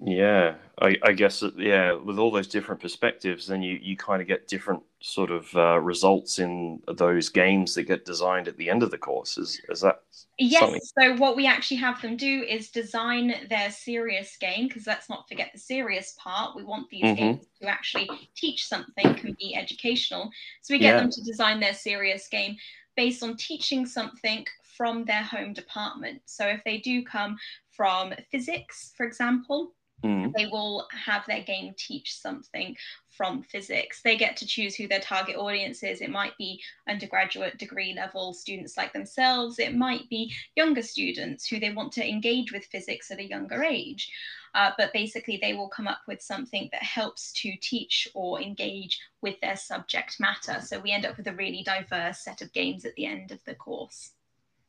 Yeah, 0.00 0.56
I, 0.82 0.96
I 1.04 1.12
guess 1.12 1.42
yeah, 1.56 1.92
with 1.92 2.18
all 2.18 2.32
those 2.32 2.48
different 2.48 2.80
perspectives, 2.80 3.46
then 3.46 3.62
you 3.62 3.78
you 3.80 3.96
kind 3.96 4.20
of 4.20 4.26
get 4.26 4.48
different 4.48 4.82
sort 5.00 5.30
of 5.30 5.54
uh, 5.54 5.78
results 5.78 6.40
in 6.40 6.80
those 6.96 7.28
games 7.28 7.74
that 7.74 7.84
get 7.84 8.04
designed 8.04 8.48
at 8.48 8.56
the 8.56 8.68
end 8.68 8.82
of 8.82 8.90
the 8.90 8.98
course. 8.98 9.38
Is 9.38 9.60
is 9.68 9.82
that? 9.82 10.00
Yes. 10.36 10.60
Something? 10.60 10.80
So 10.98 11.16
what 11.16 11.36
we 11.36 11.46
actually 11.46 11.76
have 11.76 12.02
them 12.02 12.16
do 12.16 12.42
is 12.42 12.70
design 12.70 13.34
their 13.48 13.70
serious 13.70 14.36
game 14.36 14.66
because 14.66 14.88
let's 14.88 15.08
not 15.08 15.28
forget 15.28 15.50
the 15.52 15.60
serious 15.60 16.16
part. 16.18 16.56
We 16.56 16.64
want 16.64 16.90
these 16.90 17.04
mm-hmm. 17.04 17.14
games 17.14 17.46
to 17.62 17.68
actually 17.68 18.10
teach 18.34 18.66
something, 18.66 19.14
can 19.14 19.36
be 19.38 19.54
educational. 19.54 20.28
So 20.62 20.74
we 20.74 20.80
get 20.80 20.94
yeah. 20.94 21.00
them 21.02 21.10
to 21.10 21.22
design 21.22 21.60
their 21.60 21.74
serious 21.74 22.26
game 22.28 22.56
based 22.96 23.22
on 23.22 23.36
teaching 23.36 23.86
something 23.86 24.46
from 24.76 25.04
their 25.04 25.22
home 25.22 25.52
department. 25.52 26.20
So 26.26 26.46
if 26.46 26.62
they 26.64 26.78
do 26.78 27.04
come 27.04 27.36
from 27.70 28.12
physics, 28.30 28.92
for 28.96 29.06
example, 29.06 29.74
mm. 30.02 30.32
they 30.36 30.46
will 30.46 30.86
have 30.90 31.24
their 31.26 31.42
game 31.42 31.74
teach 31.76 32.16
something 32.16 32.76
from 33.10 33.42
physics. 33.42 34.02
They 34.02 34.16
get 34.16 34.36
to 34.38 34.46
choose 34.46 34.74
who 34.74 34.88
their 34.88 35.00
target 35.00 35.36
audience 35.36 35.82
is. 35.82 36.00
It 36.00 36.10
might 36.10 36.36
be 36.36 36.60
undergraduate 36.88 37.58
degree 37.58 37.94
level 37.94 38.32
students 38.34 38.76
like 38.76 38.92
themselves, 38.92 39.58
it 39.58 39.74
might 39.74 40.08
be 40.08 40.32
younger 40.56 40.82
students 40.82 41.46
who 41.46 41.60
they 41.60 41.72
want 41.72 41.92
to 41.92 42.08
engage 42.08 42.52
with 42.52 42.66
physics 42.66 43.10
at 43.10 43.20
a 43.20 43.28
younger 43.28 43.62
age. 43.62 44.10
Uh, 44.54 44.70
but 44.78 44.92
basically, 44.92 45.36
they 45.42 45.52
will 45.52 45.68
come 45.68 45.88
up 45.88 46.02
with 46.06 46.22
something 46.22 46.68
that 46.70 46.82
helps 46.82 47.32
to 47.32 47.52
teach 47.60 48.06
or 48.14 48.40
engage 48.40 49.00
with 49.20 49.40
their 49.40 49.56
subject 49.56 50.20
matter. 50.20 50.60
So 50.60 50.78
we 50.78 50.92
end 50.92 51.04
up 51.04 51.16
with 51.16 51.26
a 51.26 51.34
really 51.34 51.64
diverse 51.64 52.20
set 52.20 52.40
of 52.40 52.52
games 52.52 52.84
at 52.84 52.94
the 52.94 53.06
end 53.06 53.32
of 53.32 53.42
the 53.44 53.56
course. 53.56 54.12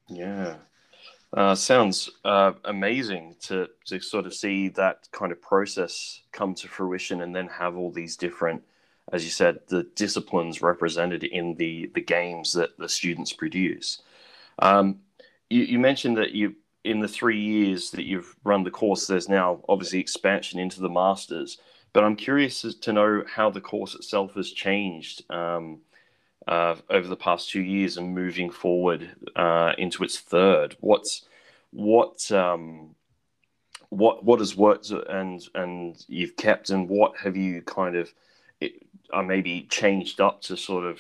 Yeah. 0.08 0.56
Uh, 1.36 1.54
sounds 1.54 2.10
uh, 2.24 2.54
amazing 2.64 3.36
to, 3.42 3.68
to 3.84 4.00
sort 4.00 4.26
of 4.26 4.34
see 4.34 4.70
that 4.70 5.06
kind 5.12 5.34
of 5.34 5.42
process 5.42 6.22
come 6.32 6.56
to 6.56 6.68
fruition 6.70 7.20
and 7.20 7.36
then 7.36 7.48
have 7.48 7.76
all 7.76 7.92
these 7.92 8.16
different, 8.16 8.64
as 9.12 9.26
you 9.26 9.30
said, 9.30 9.60
the 9.68 9.84
disciplines 9.96 10.62
represented 10.62 11.26
in 11.26 11.54
the, 11.56 11.92
the 11.94 12.00
games 12.02 12.54
that 12.54 12.78
the 12.78 12.88
students 12.88 13.34
produce. 13.34 14.02
Um, 14.60 15.00
you, 15.50 15.64
you 15.64 15.78
mentioned 15.78 16.16
that 16.18 16.32
you 16.32 16.56
in 16.86 17.00
the 17.00 17.08
three 17.08 17.42
years 17.42 17.92
that 17.92 18.06
you've 18.06 18.36
run 18.44 18.64
the 18.64 18.72
course, 18.72 19.08
there's 19.08 19.28
now 19.28 19.60
obviously 19.68 20.00
expansion 20.00 20.60
into 20.60 20.80
the 20.80 20.90
masters. 20.90 21.58
But 21.94 22.04
I'm 22.04 22.16
curious 22.16 22.62
to 22.62 22.94
know 22.94 23.24
how 23.28 23.50
the 23.50 23.62
course 23.62 23.96
itself 23.96 24.36
has 24.36 24.52
changed 24.52 25.24
um, 25.32 25.80
uh, 26.48 26.76
over 26.90 27.08
the 27.08 27.16
past 27.16 27.50
two 27.50 27.62
years 27.62 27.98
and 27.98 28.14
moving 28.14 28.50
forward 28.50 29.10
uh, 29.36 29.74
into 29.78 30.04
its 30.04 30.20
third. 30.20 30.76
What's 30.80 31.26
what 31.72 32.32
um, 32.32 32.96
what 33.90 34.24
what 34.24 34.40
has 34.40 34.56
worked 34.56 34.92
and 34.92 35.48
and 35.56 36.04
you've 36.08 36.36
kept, 36.36 36.70
and 36.70 36.88
what 36.90 37.18
have 37.18 37.36
you 37.36 37.62
kind 37.62 37.96
of 37.96 38.14
it, 38.60 38.86
uh, 39.14 39.22
maybe 39.22 39.68
changed 39.70 40.22
up 40.22 40.42
to 40.44 40.58
sort 40.58 40.86
of 40.86 41.00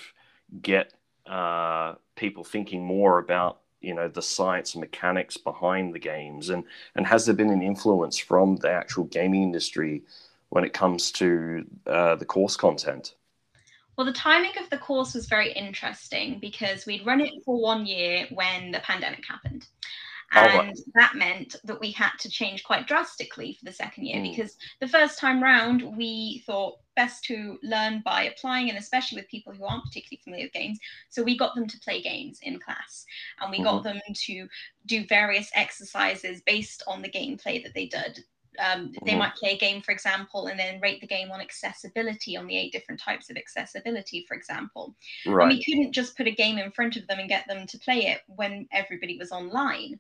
get 0.62 0.94
uh, 1.28 1.96
people 2.16 2.44
thinking 2.44 2.84
more 2.84 3.20
about 3.20 3.60
you 3.82 3.94
know 3.94 4.08
the 4.08 4.22
science 4.22 4.74
and 4.74 4.82
mechanics 4.82 5.38
behind 5.38 5.94
the 5.94 6.00
games 6.00 6.50
and 6.50 6.64
and 6.96 7.06
has 7.06 7.26
there 7.26 7.36
been 7.36 7.52
an 7.52 7.62
influence 7.62 8.18
from 8.18 8.56
the 8.58 8.70
actual 8.70 9.04
gaming 9.06 9.44
industry 9.44 10.02
when 10.50 10.64
it 10.64 10.74
comes 10.74 11.12
to 11.12 11.66
uh, 11.86 12.16
the 12.16 12.26
course 12.26 12.56
content 12.56 13.14
well 13.98 14.06
the 14.06 14.14
timing 14.14 14.58
of 14.62 14.70
the 14.70 14.78
course 14.78 15.14
was 15.14 15.28
very 15.28 15.52
interesting 15.54 16.40
because 16.40 16.86
we'd 16.86 17.06
run 17.06 17.22
it 17.22 17.34
for 17.44 17.62
one 17.62 17.86
year 17.86 18.28
when 18.32 18.72
the 18.72 18.80
pandemic 18.80 19.26
happened 19.28 19.68
and 20.34 20.52
oh, 20.52 20.58
right. 20.58 20.80
that 20.96 21.16
meant 21.16 21.56
that 21.64 21.80
we 21.80 21.92
had 21.92 22.12
to 22.20 22.30
change 22.30 22.64
quite 22.64 22.88
drastically 22.88 23.54
for 23.54 23.66
the 23.66 23.72
second 23.72 24.06
year 24.06 24.18
mm. 24.18 24.36
because 24.36 24.58
the 24.82 24.88
first 24.88 25.20
time 25.20 25.42
round 25.42 25.84
we 25.96 26.44
thought 26.46 26.80
best 26.96 27.24
to 27.26 27.58
learn 27.62 28.02
by 28.06 28.24
applying 28.24 28.70
and 28.70 28.78
especially 28.78 29.18
with 29.18 29.30
people 29.30 29.54
who 29.54 29.66
aren't 29.66 29.84
particularly 29.84 30.22
familiar 30.24 30.46
with 30.46 30.54
games 30.54 30.80
so 31.10 31.24
we 31.24 31.38
got 31.38 31.54
them 31.56 31.68
to 31.68 31.80
play 31.80 32.02
games 32.02 32.40
in 32.44 32.60
class 32.60 33.06
and 33.42 33.52
we 33.52 33.58
mm-hmm. 33.58 33.66
got 33.66 33.84
them 33.84 34.00
to 34.14 34.48
do 34.86 35.06
various 35.08 35.50
exercises 35.54 36.42
based 36.46 36.84
on 36.88 37.02
the 37.02 37.10
gameplay 37.10 37.62
that 37.64 37.74
they 37.74 37.86
did 37.86 38.24
um, 38.60 38.92
they 39.04 39.12
mm-hmm. 39.12 39.20
might 39.20 39.36
play 39.36 39.54
a 39.54 39.58
game, 39.58 39.82
for 39.82 39.92
example, 39.92 40.48
and 40.48 40.60
then 40.60 40.80
rate 40.82 41.02
the 41.02 41.08
game 41.08 41.32
on 41.32 41.42
accessibility 41.42 42.38
on 42.38 42.48
the 42.48 42.58
eight 42.58 42.72
different 42.72 43.00
types 43.00 43.30
of 43.30 43.38
accessibility, 43.38 44.26
for 44.28 44.36
example. 44.36 44.96
Right. 45.26 45.50
And 45.50 45.58
we 45.58 45.64
couldn't 45.64 45.92
just 45.92 46.18
put 46.18 46.28
a 46.28 46.32
game 46.32 46.58
in 46.58 46.72
front 46.72 46.96
of 46.96 47.08
them 47.08 47.20
and 47.20 47.30
get 47.30 47.48
them 47.48 47.68
to 47.68 47.80
play 47.80 48.08
it 48.08 48.22
when 48.28 48.68
everybody 48.72 49.18
was 49.18 49.32
online. 49.32 50.00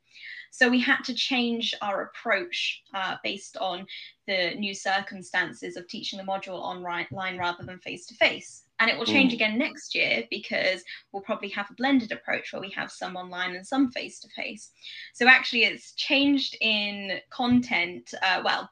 So 0.52 0.70
we 0.70 0.80
had 0.80 1.04
to 1.06 1.14
change 1.14 1.74
our 1.82 2.04
approach 2.04 2.84
uh, 2.94 3.18
based 3.24 3.58
on 3.58 3.86
the 4.26 4.56
new 4.56 4.74
circumstances 4.74 5.76
of 5.76 5.88
teaching 5.88 6.18
the 6.18 6.24
module 6.24 6.62
online 6.62 7.38
rather 7.38 7.64
than 7.64 7.80
face 7.80 8.06
to 8.08 8.16
face. 8.16 8.65
And 8.80 8.90
it 8.90 8.98
will 8.98 9.06
change 9.06 9.32
Mm. 9.32 9.36
again 9.36 9.58
next 9.58 9.96
year 9.96 10.26
because 10.30 10.84
we'll 11.12 11.24
probably 11.24 11.50
have 11.50 11.70
a 11.70 11.76
blended 11.76 12.12
approach 12.12 12.52
where 12.52 12.62
we 12.62 12.70
have 12.72 12.92
some 12.92 13.16
online 13.16 13.56
and 13.56 13.66
some 13.66 13.92
face 13.92 14.20
to 14.20 14.30
face. 14.30 14.72
So 15.14 15.28
actually, 15.28 15.64
it's 15.64 15.94
changed 15.94 16.58
in 16.62 17.20
content. 17.30 18.14
Uh, 18.22 18.42
well, 18.44 18.70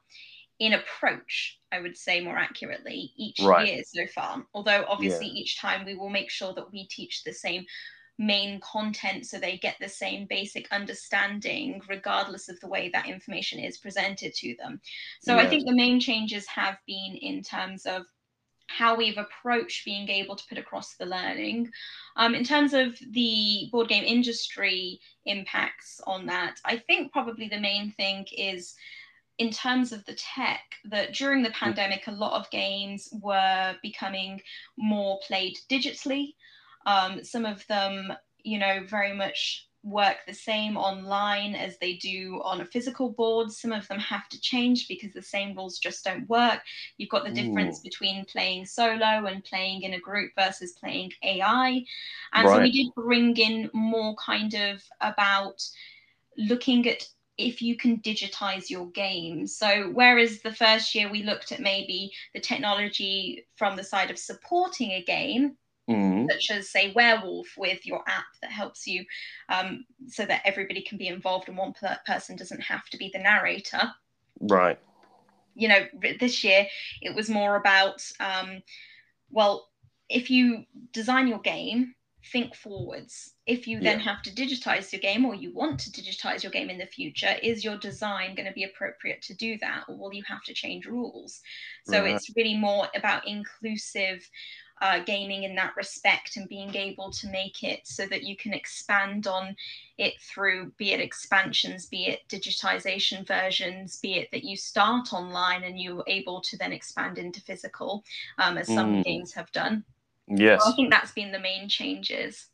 in 0.60 0.74
approach, 0.74 1.58
I 1.72 1.80
would 1.80 1.96
say 1.96 2.20
more 2.20 2.36
accurately, 2.36 3.12
each 3.16 3.40
Right. 3.40 3.66
year 3.66 3.82
so 3.84 4.06
far. 4.14 4.46
Although 4.54 4.84
obviously 4.88 5.26
each 5.26 5.58
time 5.58 5.84
we 5.84 5.94
will 5.94 6.10
make 6.10 6.30
sure 6.30 6.54
that 6.54 6.70
we 6.70 6.86
teach 6.86 7.24
the 7.24 7.32
same 7.32 7.66
main 8.16 8.60
content 8.60 9.26
so 9.26 9.38
they 9.40 9.58
get 9.58 9.76
the 9.80 9.88
same 9.88 10.24
basic 10.26 10.70
understanding 10.70 11.82
regardless 11.88 12.48
of 12.48 12.60
the 12.60 12.68
way 12.68 12.88
that 12.90 13.08
information 13.08 13.58
is 13.58 13.78
presented 13.78 14.32
to 14.34 14.54
them. 14.56 14.80
So 15.20 15.36
I 15.36 15.48
think 15.48 15.66
the 15.66 15.74
main 15.74 15.98
changes 15.98 16.46
have 16.46 16.78
been 16.86 17.16
in 17.20 17.42
terms 17.42 17.86
of 17.86 18.02
how 18.66 18.96
we've 18.96 19.18
approached 19.18 19.84
being 19.84 20.08
able 20.08 20.36
to 20.36 20.44
put 20.48 20.58
across 20.58 20.94
the 20.96 21.06
learning. 21.06 21.70
Um, 22.16 22.34
in 22.34 22.44
terms 22.44 22.72
of 22.72 22.98
the 23.10 23.68
board 23.70 23.88
game 23.88 24.04
industry 24.04 25.00
impacts 25.26 26.00
on 26.06 26.26
that, 26.26 26.60
I 26.64 26.78
think 26.78 27.12
probably 27.12 27.48
the 27.48 27.60
main 27.60 27.92
thing 27.92 28.26
is 28.36 28.74
in 29.38 29.50
terms 29.50 29.92
of 29.92 30.04
the 30.04 30.14
tech 30.14 30.62
that 30.84 31.12
during 31.12 31.42
the 31.42 31.50
pandemic, 31.50 32.06
a 32.06 32.12
lot 32.12 32.38
of 32.38 32.50
games 32.50 33.08
were 33.20 33.74
becoming 33.82 34.40
more 34.76 35.18
played 35.26 35.56
digitally. 35.70 36.34
Um, 36.86 37.24
some 37.24 37.44
of 37.44 37.66
them, 37.66 38.12
you 38.44 38.58
know, 38.58 38.84
very 38.86 39.12
much 39.12 39.68
work 39.84 40.16
the 40.26 40.34
same 40.34 40.76
online 40.76 41.54
as 41.54 41.76
they 41.78 41.94
do 41.94 42.40
on 42.42 42.62
a 42.62 42.66
physical 42.66 43.10
board. 43.10 43.52
Some 43.52 43.70
of 43.70 43.86
them 43.86 43.98
have 43.98 44.28
to 44.30 44.40
change 44.40 44.88
because 44.88 45.12
the 45.12 45.22
same 45.22 45.54
rules 45.54 45.78
just 45.78 46.04
don't 46.04 46.28
work. 46.28 46.60
You've 46.96 47.10
got 47.10 47.24
the 47.24 47.30
difference 47.30 47.80
between 47.80 48.24
playing 48.24 48.64
solo 48.66 49.26
and 49.26 49.44
playing 49.44 49.82
in 49.82 49.94
a 49.94 50.00
group 50.00 50.32
versus 50.38 50.72
playing 50.72 51.12
AI. 51.22 51.84
And 52.32 52.48
so 52.48 52.60
we 52.60 52.72
did 52.72 52.94
bring 52.94 53.36
in 53.36 53.70
more 53.74 54.16
kind 54.16 54.54
of 54.54 54.82
about 55.00 55.62
looking 56.36 56.88
at 56.88 57.06
if 57.36 57.60
you 57.60 57.76
can 57.76 57.98
digitize 57.98 58.70
your 58.70 58.86
game. 58.90 59.46
So, 59.46 59.90
whereas 59.92 60.40
the 60.40 60.54
first 60.54 60.94
year 60.94 61.10
we 61.10 61.22
looked 61.22 61.52
at 61.52 61.60
maybe 61.60 62.12
the 62.32 62.40
technology 62.40 63.46
from 63.56 63.76
the 63.76 63.84
side 63.84 64.10
of 64.10 64.18
supporting 64.18 64.92
a 64.92 65.02
game, 65.02 65.56
Mm. 65.88 66.26
such 66.30 66.50
as, 66.50 66.70
say, 66.70 66.92
Werewolf 66.94 67.48
with 67.58 67.84
your 67.84 68.02
app 68.08 68.24
that 68.40 68.50
helps 68.50 68.86
you 68.86 69.04
um, 69.50 69.84
so 70.06 70.24
that 70.24 70.40
everybody 70.44 70.80
can 70.80 70.96
be 70.96 71.08
involved 71.08 71.48
and 71.48 71.58
one 71.58 71.74
per- 71.74 71.98
person 72.06 72.36
doesn't 72.36 72.62
have 72.62 72.86
to 72.86 72.96
be 72.96 73.10
the 73.12 73.18
narrator. 73.18 73.92
Right. 74.40 74.78
You 75.54 75.68
know, 75.68 75.86
this 76.20 76.42
year 76.42 76.66
it 77.02 77.14
was 77.14 77.28
more 77.28 77.56
about, 77.56 78.02
um, 78.18 78.62
well, 79.30 79.68
if 80.08 80.30
you 80.30 80.64
design 80.92 81.28
your 81.28 81.40
game, 81.40 81.94
think 82.32 82.54
forwards. 82.54 83.34
If 83.46 83.68
you 83.68 83.80
then 83.80 83.98
Yeah. 83.98 84.04
have 84.06 84.22
to 84.22 84.30
digitize 84.30 84.90
your 84.90 85.00
game 85.00 85.26
or 85.26 85.34
you 85.34 85.52
want 85.52 85.78
to 85.80 85.90
digitize 85.90 86.42
your 86.42 86.52
game 86.52 86.70
in 86.70 86.78
the 86.78 86.86
future, 86.86 87.36
is 87.42 87.62
your 87.62 87.76
design 87.76 88.34
going 88.34 88.46
to 88.46 88.54
be 88.54 88.64
appropriate 88.64 89.20
to 89.22 89.34
do 89.34 89.58
that? 89.58 89.84
Or 89.88 89.98
will 89.98 90.14
you 90.14 90.22
have 90.26 90.42
to 90.44 90.54
change 90.54 90.86
rules? 90.86 91.42
So 91.84 92.02
Right. 92.02 92.14
it's 92.14 92.34
really 92.34 92.56
more 92.56 92.88
about 92.94 93.28
inclusive 93.28 94.26
uh, 94.80 95.00
gaming 95.04 95.44
in 95.44 95.54
that 95.54 95.76
respect 95.76 96.36
and 96.36 96.48
being 96.48 96.74
able 96.74 97.10
to 97.10 97.28
make 97.28 97.62
it 97.62 97.80
so 97.86 98.06
that 98.06 98.24
you 98.24 98.36
can 98.36 98.52
expand 98.52 99.26
on 99.26 99.56
it 99.98 100.20
through 100.20 100.72
be 100.76 100.92
it 100.92 101.00
expansions, 101.00 101.86
be 101.86 102.06
it 102.06 102.20
digitization 102.28 103.26
versions, 103.26 103.98
be 104.00 104.14
it 104.14 104.30
that 104.32 104.44
you 104.44 104.56
start 104.56 105.12
online 105.12 105.64
and 105.64 105.80
you're 105.80 106.04
able 106.06 106.40
to 106.40 106.56
then 106.58 106.72
expand 106.72 107.18
into 107.18 107.40
physical, 107.40 108.04
um, 108.38 108.58
as 108.58 108.66
some 108.66 108.96
Mm. 108.96 109.04
games 109.04 109.32
have 109.32 109.50
done. 109.52 109.84
Yes. 110.26 110.62
I 110.66 110.72
think 110.72 110.90
that's 110.90 111.12
been 111.12 111.32
the 111.32 111.38
main 111.38 111.68
changes. 111.68 112.48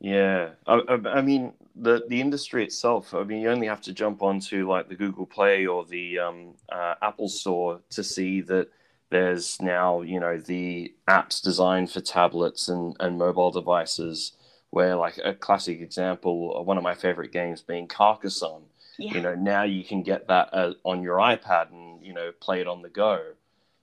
Yeah, 0.00 0.50
I, 0.66 0.76
I, 0.88 0.94
I 1.18 1.20
mean 1.20 1.52
the 1.76 2.02
the 2.08 2.20
industry 2.20 2.64
itself. 2.64 3.12
I 3.12 3.22
mean, 3.22 3.40
you 3.42 3.50
only 3.50 3.66
have 3.66 3.82
to 3.82 3.92
jump 3.92 4.22
onto 4.22 4.66
like 4.68 4.88
the 4.88 4.94
Google 4.94 5.26
Play 5.26 5.66
or 5.66 5.84
the 5.84 6.18
um, 6.18 6.54
uh, 6.72 6.94
Apple 7.02 7.28
Store 7.28 7.80
to 7.90 8.02
see 8.02 8.40
that 8.42 8.68
there's 9.10 9.60
now 9.60 10.02
you 10.02 10.20
know 10.20 10.38
the 10.38 10.94
apps 11.08 11.42
designed 11.42 11.90
for 11.90 12.00
tablets 12.00 12.68
and 12.68 12.96
and 13.00 13.18
mobile 13.18 13.50
devices. 13.50 14.32
Where 14.70 14.94
like 14.94 15.18
a 15.24 15.34
classic 15.34 15.80
example, 15.80 16.64
one 16.64 16.76
of 16.78 16.84
my 16.84 16.94
favorite 16.94 17.32
games 17.32 17.60
being 17.60 17.88
Carcassonne. 17.88 18.62
Yeah. 18.98 19.14
You 19.14 19.20
know, 19.20 19.34
now 19.34 19.64
you 19.64 19.82
can 19.84 20.02
get 20.02 20.28
that 20.28 20.50
uh, 20.52 20.74
on 20.84 21.02
your 21.02 21.16
iPad 21.18 21.72
and 21.72 22.04
you 22.04 22.12
know 22.14 22.30
play 22.40 22.60
it 22.60 22.68
on 22.68 22.82
the 22.82 22.88
go. 22.88 23.32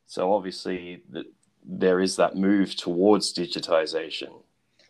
So 0.06 0.34
obviously, 0.34 1.04
the, 1.10 1.26
there 1.66 2.00
is 2.00 2.16
that 2.16 2.36
move 2.38 2.76
towards 2.76 3.34
digitization. 3.34 4.44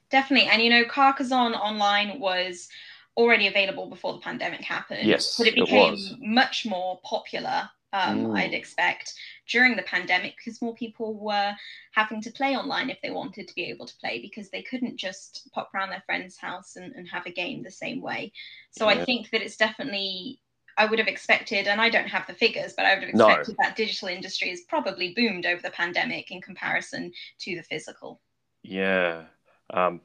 Definitely. 0.09 0.49
And 0.49 0.61
you 0.61 0.69
know, 0.69 0.85
Carcassonne 0.85 1.53
online 1.55 2.19
was 2.19 2.69
already 3.15 3.47
available 3.47 3.87
before 3.89 4.13
the 4.13 4.19
pandemic 4.19 4.61
happened. 4.61 5.07
Yes, 5.07 5.35
But 5.37 5.47
it 5.47 5.57
it 5.57 5.65
became 5.65 5.91
was. 5.93 6.15
much 6.19 6.65
more 6.65 6.99
popular, 7.03 7.69
um, 7.99 8.17
Mm. 8.27 8.37
I'd 8.37 8.53
expect, 8.53 9.13
during 9.53 9.75
the 9.75 9.83
pandemic 9.95 10.33
because 10.37 10.61
more 10.61 10.75
people 10.83 11.09
were 11.29 11.53
having 11.99 12.21
to 12.21 12.31
play 12.31 12.51
online 12.55 12.89
if 12.89 12.99
they 13.01 13.11
wanted 13.11 13.47
to 13.47 13.55
be 13.55 13.65
able 13.71 13.87
to 13.87 13.97
play 14.01 14.21
because 14.21 14.49
they 14.49 14.61
couldn't 14.69 14.97
just 14.97 15.49
pop 15.53 15.69
around 15.73 15.89
their 15.89 16.03
friend's 16.05 16.37
house 16.37 16.75
and, 16.75 16.89
and 16.95 17.07
have 17.07 17.25
a 17.25 17.31
game 17.31 17.63
the 17.63 17.71
same 17.85 18.01
way. 18.01 18.31
So 18.71 18.87
I 18.87 18.97
think 19.05 19.29
that 19.31 19.41
it's 19.41 19.57
definitely 19.57 20.41
I 20.79 20.85
would 20.85 20.99
have 20.99 21.07
expected, 21.07 21.67
and 21.67 21.81
I 21.81 21.89
don't 21.89 22.07
have 22.07 22.27
the 22.27 22.33
figures, 22.33 22.73
but 22.77 22.85
I 22.85 22.93
would 22.93 23.03
have 23.03 23.15
No. 23.15 23.27
expected 23.27 23.55
that 23.57 23.75
digital 23.75 24.09
industry 24.09 24.49
has 24.49 24.61
probably 24.61 25.13
boomed 25.15 25.47
over 25.47 25.61
the 25.61 25.71
pandemic 25.71 26.29
in 26.29 26.39
comparison 26.39 27.11
to 27.39 27.55
the 27.55 27.63
physical. 27.63 28.21
Yeah, 28.61 29.23
um, 29.71 30.01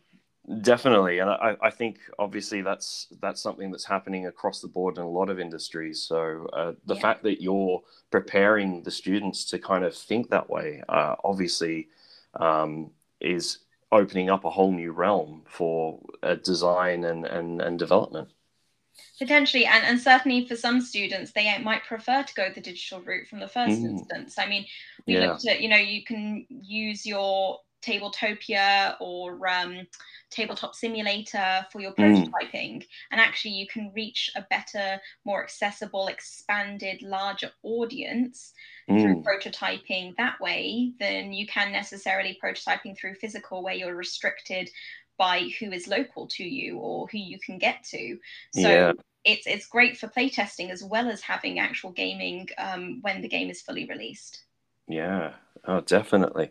definitely, 0.60 1.20
and 1.20 1.30
I, 1.30 1.56
I 1.62 1.70
think 1.70 1.98
obviously 2.18 2.62
that's 2.62 3.08
that's 3.20 3.40
something 3.40 3.70
that's 3.70 3.84
happening 3.84 4.26
across 4.26 4.60
the 4.60 4.68
board 4.68 4.96
in 4.98 5.04
a 5.04 5.08
lot 5.08 5.30
of 5.30 5.38
industries. 5.38 6.02
So 6.02 6.46
uh, 6.52 6.72
the 6.86 6.94
Yeah. 6.94 7.00
fact 7.00 7.22
that 7.24 7.42
you're 7.42 7.82
preparing 8.10 8.82
the 8.82 8.90
students 8.90 9.44
to 9.46 9.58
kind 9.58 9.84
of 9.84 9.94
think 9.94 10.30
that 10.30 10.48
way, 10.50 10.82
uh, 10.88 11.16
obviously, 11.24 11.88
um, 12.34 12.90
is 13.20 13.58
opening 13.90 14.30
up 14.30 14.44
a 14.44 14.50
whole 14.50 14.72
new 14.72 14.92
realm 14.92 15.42
for 15.46 16.00
uh, 16.22 16.34
design 16.36 17.04
and, 17.04 17.26
and, 17.26 17.60
and 17.60 17.78
development. 17.78 18.28
Potentially, 19.18 19.64
and, 19.66 19.84
and 19.84 20.00
certainly 20.00 20.46
for 20.46 20.56
some 20.56 20.80
students, 20.80 21.32
they 21.32 21.56
might 21.58 21.84
prefer 21.84 22.22
to 22.22 22.34
go 22.34 22.50
the 22.50 22.60
digital 22.60 23.00
route 23.02 23.28
from 23.28 23.40
the 23.40 23.48
first 23.48 23.82
Mm. 23.82 23.90
instance. 23.90 24.38
I 24.38 24.46
mean, 24.46 24.66
we 25.06 25.14
Yeah. 25.14 25.26
looked 25.28 25.46
at, 25.46 25.60
you 25.60 25.68
know, 25.68 25.76
you 25.76 26.04
can 26.04 26.46
use 26.48 27.06
your 27.06 27.60
Tabletopia 27.82 28.96
or 29.00 29.46
um, 29.48 29.86
Tabletop 30.30 30.74
Simulator 30.74 31.66
for 31.70 31.80
your 31.80 31.92
Mm. 31.98 32.30
prototyping, 32.32 32.84
and 33.10 33.20
actually 33.20 33.52
you 33.52 33.66
can 33.66 33.92
reach 33.94 34.30
a 34.36 34.46
better, 34.50 35.00
more 35.24 35.42
accessible, 35.42 36.08
expanded, 36.08 37.02
larger 37.02 37.50
audience 37.62 38.52
through 39.00 39.16
Mm, 39.16 39.24
prototyping 39.26 40.14
that 40.16 40.40
way 40.40 40.92
than 41.00 41.32
you 41.32 41.46
can 41.46 41.72
necessarily 41.72 42.38
prototyping 42.42 42.96
through 42.96 43.14
physical, 43.14 43.62
where 43.62 43.74
you're 43.74 43.96
restricted 43.96 44.70
by 45.18 45.48
who 45.60 45.70
is 45.72 45.86
local 45.86 46.26
to 46.28 46.44
you 46.44 46.78
or 46.78 47.06
who 47.08 47.18
you 47.18 47.38
can 47.38 47.58
get 47.58 47.82
to. 47.84 48.18
So 48.50 48.68
Yeah. 48.68 48.92
it's 49.24 49.46
it's 49.46 49.66
great 49.66 49.96
for 49.96 50.08
playtesting 50.08 50.70
as 50.70 50.82
well 50.82 51.08
as 51.08 51.20
having 51.22 51.58
actual 51.58 51.92
gaming 51.92 52.48
um, 52.58 52.98
when 53.02 53.22
the 53.22 53.28
game 53.28 53.50
is 53.50 53.62
fully 53.62 53.86
released. 53.86 54.44
Yeah, 54.88 55.34
oh, 55.64 55.80
definitely. 55.80 56.50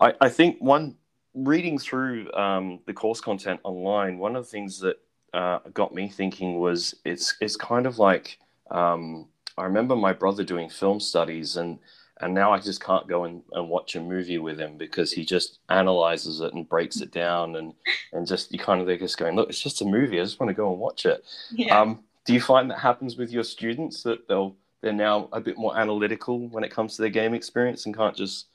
I, 0.00 0.14
I 0.20 0.28
think 0.28 0.58
one 0.60 0.96
reading 1.34 1.78
through 1.78 2.32
um, 2.32 2.80
the 2.86 2.92
course 2.92 3.20
content 3.20 3.60
online, 3.64 4.18
one 4.18 4.36
of 4.36 4.44
the 4.44 4.50
things 4.50 4.78
that 4.80 4.96
uh, 5.32 5.60
got 5.72 5.94
me 5.94 6.08
thinking 6.08 6.58
was 6.58 6.94
it's 7.04 7.34
it's 7.40 7.56
kind 7.56 7.86
of 7.86 7.98
like 7.98 8.38
um, 8.70 9.28
I 9.56 9.64
remember 9.64 9.96
my 9.96 10.12
brother 10.12 10.44
doing 10.44 10.68
film 10.68 11.00
studies 11.00 11.56
and 11.56 11.78
and 12.20 12.34
now 12.34 12.52
I 12.52 12.60
just 12.60 12.82
can't 12.82 13.08
go 13.08 13.24
and, 13.24 13.42
and 13.52 13.68
watch 13.68 13.96
a 13.96 14.00
movie 14.00 14.38
with 14.38 14.58
him 14.60 14.76
because 14.76 15.10
he 15.10 15.24
just 15.24 15.58
analyzes 15.70 16.40
it 16.40 16.54
and 16.54 16.68
breaks 16.68 17.00
it 17.00 17.10
down 17.10 17.56
and 17.56 17.72
and 18.12 18.26
just 18.26 18.52
you 18.52 18.58
kind 18.58 18.80
of 18.80 18.86
they're 18.86 18.98
just 18.98 19.18
going 19.18 19.34
look 19.34 19.48
it's 19.48 19.60
just 19.60 19.82
a 19.82 19.84
movie 19.84 20.20
I 20.20 20.24
just 20.24 20.38
want 20.38 20.48
to 20.48 20.54
go 20.54 20.70
and 20.70 20.78
watch 20.78 21.06
it. 21.06 21.24
Yeah. 21.50 21.80
Um, 21.80 22.04
do 22.24 22.32
you 22.32 22.40
find 22.40 22.70
that 22.70 22.78
happens 22.78 23.16
with 23.16 23.32
your 23.32 23.44
students 23.44 24.02
that 24.04 24.28
they'll 24.28 24.54
they're 24.82 24.92
now 24.92 25.28
a 25.32 25.40
bit 25.40 25.56
more 25.56 25.78
analytical 25.78 26.48
when 26.48 26.64
it 26.64 26.70
comes 26.70 26.96
to 26.96 27.02
their 27.02 27.10
game 27.10 27.34
experience 27.34 27.86
and 27.86 27.96
can't 27.96 28.16
just 28.16 28.48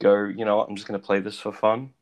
go, 0.00 0.24
you 0.24 0.44
know, 0.44 0.56
what, 0.56 0.68
I'm 0.68 0.76
just 0.76 0.86
going 0.88 1.00
to 1.00 1.06
play 1.06 1.20
this 1.20 1.38
for 1.38 1.52
fun? 1.52 1.92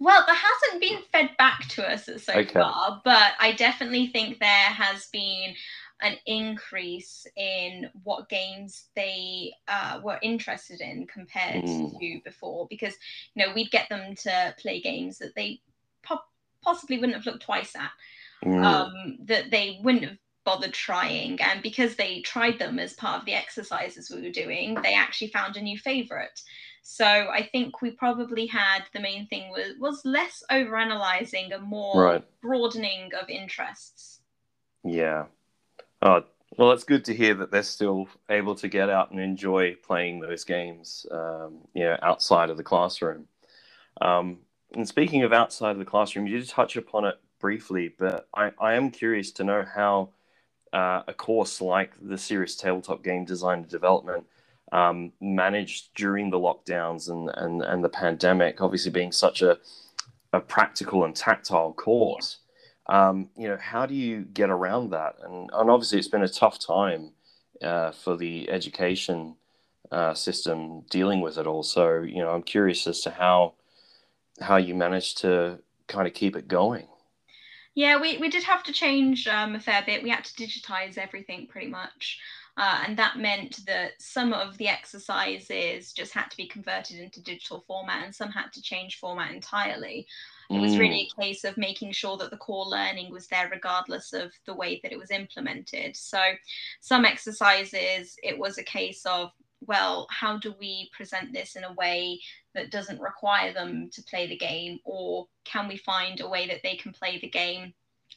Well, 0.00 0.24
there 0.26 0.34
hasn't 0.34 0.80
been 0.80 1.02
fed 1.12 1.30
back 1.38 1.68
to 1.70 1.88
us 1.88 2.06
so 2.06 2.32
Okay. 2.34 2.52
far, 2.52 3.00
but 3.04 3.32
I 3.38 3.52
definitely 3.52 4.08
think 4.08 4.38
there 4.38 4.48
has 4.48 5.06
been 5.12 5.54
an 6.02 6.16
increase 6.26 7.26
in 7.36 7.88
what 8.02 8.28
games 8.28 8.86
they 8.96 9.54
uh, 9.68 10.00
were 10.02 10.18
interested 10.20 10.80
in 10.80 11.06
compared 11.06 11.64
Mm. 11.64 11.98
to 12.00 12.20
before. 12.24 12.66
Because 12.68 12.94
you 13.34 13.46
know 13.46 13.54
we'd 13.54 13.70
get 13.70 13.88
them 13.88 14.14
to 14.16 14.54
play 14.58 14.80
games 14.80 15.18
that 15.18 15.34
they 15.36 15.60
po- 16.02 16.18
possibly 16.62 16.98
wouldn't 16.98 17.14
have 17.16 17.26
looked 17.26 17.44
twice 17.44 17.74
at, 17.76 17.92
Mm, 18.44 18.64
um, 18.64 19.18
that 19.26 19.50
they 19.50 19.78
wouldn't 19.82 20.04
have 20.04 20.18
bothered 20.44 20.74
trying, 20.74 21.40
and 21.40 21.62
because 21.62 21.94
they 21.96 22.20
tried 22.20 22.58
them 22.58 22.78
as 22.78 22.92
part 22.94 23.20
of 23.20 23.26
the 23.26 23.32
exercises 23.32 24.10
we 24.10 24.20
were 24.20 24.30
doing, 24.30 24.74
they 24.82 24.94
actually 24.94 25.28
found 25.28 25.56
a 25.56 25.62
new 25.62 25.78
favorite. 25.78 26.38
So 26.86 27.06
I 27.06 27.48
think 27.50 27.80
we 27.80 27.90
probably 27.92 28.46
had 28.46 28.84
the 28.92 29.00
main 29.00 29.26
thing 29.26 29.50
was 29.50 29.72
was 29.80 30.04
less 30.04 30.44
overanalyzing 30.50 31.52
and 31.54 31.64
more 31.64 32.02
Right. 32.02 32.24
broadening 32.42 33.10
of 33.20 33.30
interests. 33.30 34.20
Yeah. 34.84 35.26
Oh, 36.02 36.24
well, 36.58 36.72
it's 36.72 36.84
good 36.84 37.04
to 37.06 37.14
hear 37.14 37.34
that 37.34 37.50
they're 37.50 37.62
still 37.62 38.06
able 38.28 38.54
to 38.56 38.68
get 38.68 38.90
out 38.90 39.10
and 39.10 39.18
enjoy 39.18 39.76
playing 39.76 40.20
those 40.20 40.44
games, 40.44 41.06
um, 41.10 41.58
you 41.74 41.84
know, 41.84 41.98
outside 42.02 42.50
of 42.50 42.58
the 42.58 42.62
classroom. 42.62 43.28
Um, 44.00 44.40
and 44.74 44.86
speaking 44.86 45.22
of 45.22 45.32
outside 45.32 45.72
of 45.72 45.78
the 45.78 45.84
classroom, 45.86 46.26
you 46.26 46.38
did 46.38 46.48
touch 46.48 46.76
upon 46.76 47.06
it 47.06 47.16
briefly, 47.40 47.94
but 47.98 48.28
I, 48.34 48.52
I 48.60 48.74
am 48.74 48.90
curious 48.90 49.32
to 49.32 49.44
know 49.44 49.64
how 49.64 50.10
uh, 50.72 51.02
a 51.08 51.14
course 51.14 51.60
like 51.60 51.92
the 52.00 52.18
Serious 52.18 52.56
Tabletop 52.56 53.02
Game 53.02 53.24
Design 53.24 53.60
and 53.60 53.68
Development 53.68 54.26
um, 54.72 55.12
managed 55.20 55.94
during 55.94 56.30
the 56.30 56.38
lockdowns 56.38 57.08
and, 57.08 57.30
and, 57.34 57.62
and 57.62 57.84
the 57.84 57.88
pandemic, 57.88 58.60
obviously 58.60 58.90
being 58.90 59.12
such 59.12 59.42
a, 59.42 59.58
a 60.32 60.40
practical 60.40 61.04
and 61.04 61.14
tactile 61.14 61.72
course 61.72 62.38
um, 62.86 63.30
you 63.36 63.48
know, 63.48 63.56
how 63.56 63.86
do 63.86 63.94
you 63.94 64.22
get 64.22 64.50
around 64.50 64.90
that? 64.90 65.16
And, 65.22 65.50
and 65.52 65.70
obviously, 65.70 65.98
it's 65.98 66.08
been 66.08 66.22
a 66.22 66.28
tough 66.28 66.58
time 66.58 67.12
uh, 67.62 67.92
for 67.92 68.16
the 68.16 68.50
education 68.50 69.36
uh, 69.90 70.14
system 70.14 70.82
dealing 70.90 71.20
with 71.20 71.38
it 71.38 71.46
all. 71.46 71.62
So, 71.62 72.00
you 72.00 72.18
know, 72.18 72.30
I'm 72.30 72.42
curious 72.42 72.86
as 72.86 73.00
to 73.02 73.10
how 73.10 73.54
how 74.40 74.56
you 74.56 74.74
managed 74.74 75.18
to 75.18 75.60
kind 75.86 76.08
of 76.08 76.14
keep 76.14 76.34
it 76.36 76.48
going. 76.48 76.88
Yeah, 77.76 78.00
we, 78.00 78.18
we 78.18 78.28
did 78.28 78.44
have 78.44 78.64
to 78.64 78.72
change 78.72 79.26
um, 79.28 79.54
a 79.54 79.60
fair 79.60 79.82
bit. 79.84 80.02
We 80.02 80.10
had 80.10 80.24
to 80.24 80.34
digitize 80.34 80.98
everything 80.98 81.46
pretty 81.46 81.68
much. 81.68 82.18
Uh, 82.56 82.84
and 82.86 82.96
that 82.96 83.18
meant 83.18 83.66
that 83.66 83.92
some 83.98 84.32
of 84.32 84.56
the 84.58 84.68
exercises 84.68 85.92
just 85.92 86.12
had 86.12 86.30
to 86.30 86.36
be 86.36 86.46
converted 86.46 86.98
into 86.98 87.20
digital 87.20 87.64
format 87.66 88.04
and 88.04 88.14
some 88.14 88.30
had 88.30 88.52
to 88.52 88.62
change 88.62 88.98
format 88.98 89.32
entirely. 89.32 90.06
It 90.50 90.60
was 90.60 90.78
really 90.78 91.10
a 91.10 91.20
case 91.20 91.42
of 91.44 91.56
making 91.56 91.92
sure 91.92 92.16
that 92.18 92.30
the 92.30 92.36
core 92.36 92.66
learning 92.66 93.10
was 93.10 93.26
there 93.26 93.48
regardless 93.50 94.12
of 94.12 94.32
the 94.46 94.54
way 94.54 94.78
that 94.82 94.92
it 94.92 94.98
was 94.98 95.10
implemented. 95.10 95.96
So, 95.96 96.20
some 96.80 97.04
exercises, 97.04 98.16
it 98.22 98.38
was 98.38 98.58
a 98.58 98.62
case 98.62 99.04
of, 99.06 99.32
well, 99.66 100.06
how 100.10 100.38
do 100.38 100.54
we 100.60 100.90
present 100.92 101.32
this 101.32 101.56
in 101.56 101.64
a 101.64 101.72
way 101.72 102.20
that 102.54 102.70
doesn't 102.70 103.00
require 103.00 103.52
them 103.52 103.88
to 103.94 104.02
play 104.02 104.26
the 104.26 104.36
game? 104.36 104.78
Or 104.84 105.26
can 105.44 105.66
we 105.66 105.78
find 105.78 106.20
a 106.20 106.28
way 106.28 106.46
that 106.46 106.62
they 106.62 106.76
can 106.76 106.92
play 106.92 107.18
the 107.18 107.30
game 107.30 107.72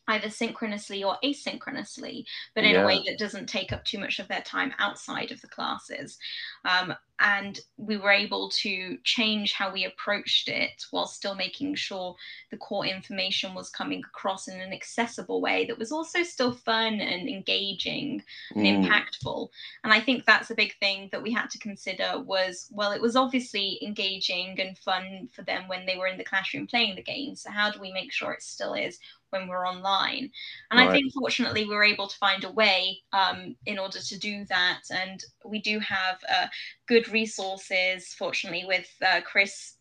either 0.08 0.30
synchronously 0.30 1.04
or 1.04 1.18
asynchronously, 1.24 2.26
but 2.56 2.64
in 2.64 2.76
Yeah. 2.76 2.78
a 2.78 2.82
way 2.84 3.04
that 3.06 3.20
doesn't 3.20 3.48
take 3.48 3.72
up 3.72 3.84
too 3.86 4.00
much 4.00 4.20
of 4.20 4.28
their 4.28 4.42
time 4.42 4.74
outside 4.80 5.32
of 5.32 5.42
the 5.42 5.48
classes? 5.48 6.18
Um, 6.66 6.94
and 7.20 7.60
we 7.78 7.98
were 7.98 8.12
able 8.12 8.50
to 8.50 9.00
change 9.04 9.54
how 9.54 9.72
we 9.74 9.86
approached 9.86 10.48
it 10.50 10.86
while 10.92 11.08
still 11.08 11.34
making 11.34 11.74
sure 11.74 12.16
the 12.52 12.58
core 12.58 12.86
information 12.86 13.56
was 13.56 13.72
coming 13.72 14.04
across 14.06 14.48
in 14.48 14.60
an 14.62 14.72
accessible 14.72 15.42
way 15.42 15.66
that 15.66 15.80
was 15.80 15.92
also 15.92 16.22
still 16.22 16.52
fun 16.52 17.00
and 17.00 17.28
engaging 17.28 18.24
and 18.60 18.68
Mm, 18.68 18.84
impactful 18.84 19.50
and 19.84 19.92
i 19.92 20.00
think 20.00 20.26
that's 20.26 20.52
a 20.52 20.56
big 20.56 20.78
thing 20.80 21.10
that 21.12 21.24
we 21.24 21.32
had 21.32 21.50
to 21.50 21.58
consider 21.58 22.20
was 22.20 22.68
well 22.72 22.92
it 22.92 23.02
was 23.02 23.16
obviously 23.16 23.80
engaging 23.84 24.60
and 24.62 24.78
fun 24.78 25.28
for 25.34 25.42
them 25.44 25.68
when 25.68 25.88
they 25.88 25.98
were 25.98 26.08
in 26.08 26.20
the 26.20 26.24
classroom 26.24 26.68
playing 26.68 26.96
the 26.96 27.02
game 27.02 27.36
so 27.36 27.50
how 27.50 27.72
do 27.72 27.80
we 27.80 27.92
make 27.92 28.12
sure 28.12 28.32
it 28.32 28.44
still 28.44 28.76
is 28.76 29.00
when 29.32 29.48
we're 29.48 29.68
online 29.68 30.30
and 30.72 30.80
i 30.80 30.88
think 30.90 31.12
fortunately 31.14 31.66
we're 31.66 31.84
able 31.84 32.08
to 32.08 32.18
find 32.18 32.44
a 32.44 32.52
way 32.52 33.00
um, 33.14 33.56
in 33.66 33.78
order 33.80 34.00
to 34.00 34.18
do 34.18 34.46
that 34.46 34.82
and 34.92 35.24
we 35.46 35.60
do 35.62 35.80
have 35.80 36.18
uh, 36.34 36.48
good 36.88 37.08
resources 37.10 38.14
fortunately 38.14 38.64
with 38.68 38.88
uh, 39.06 39.22
chris 39.22 39.78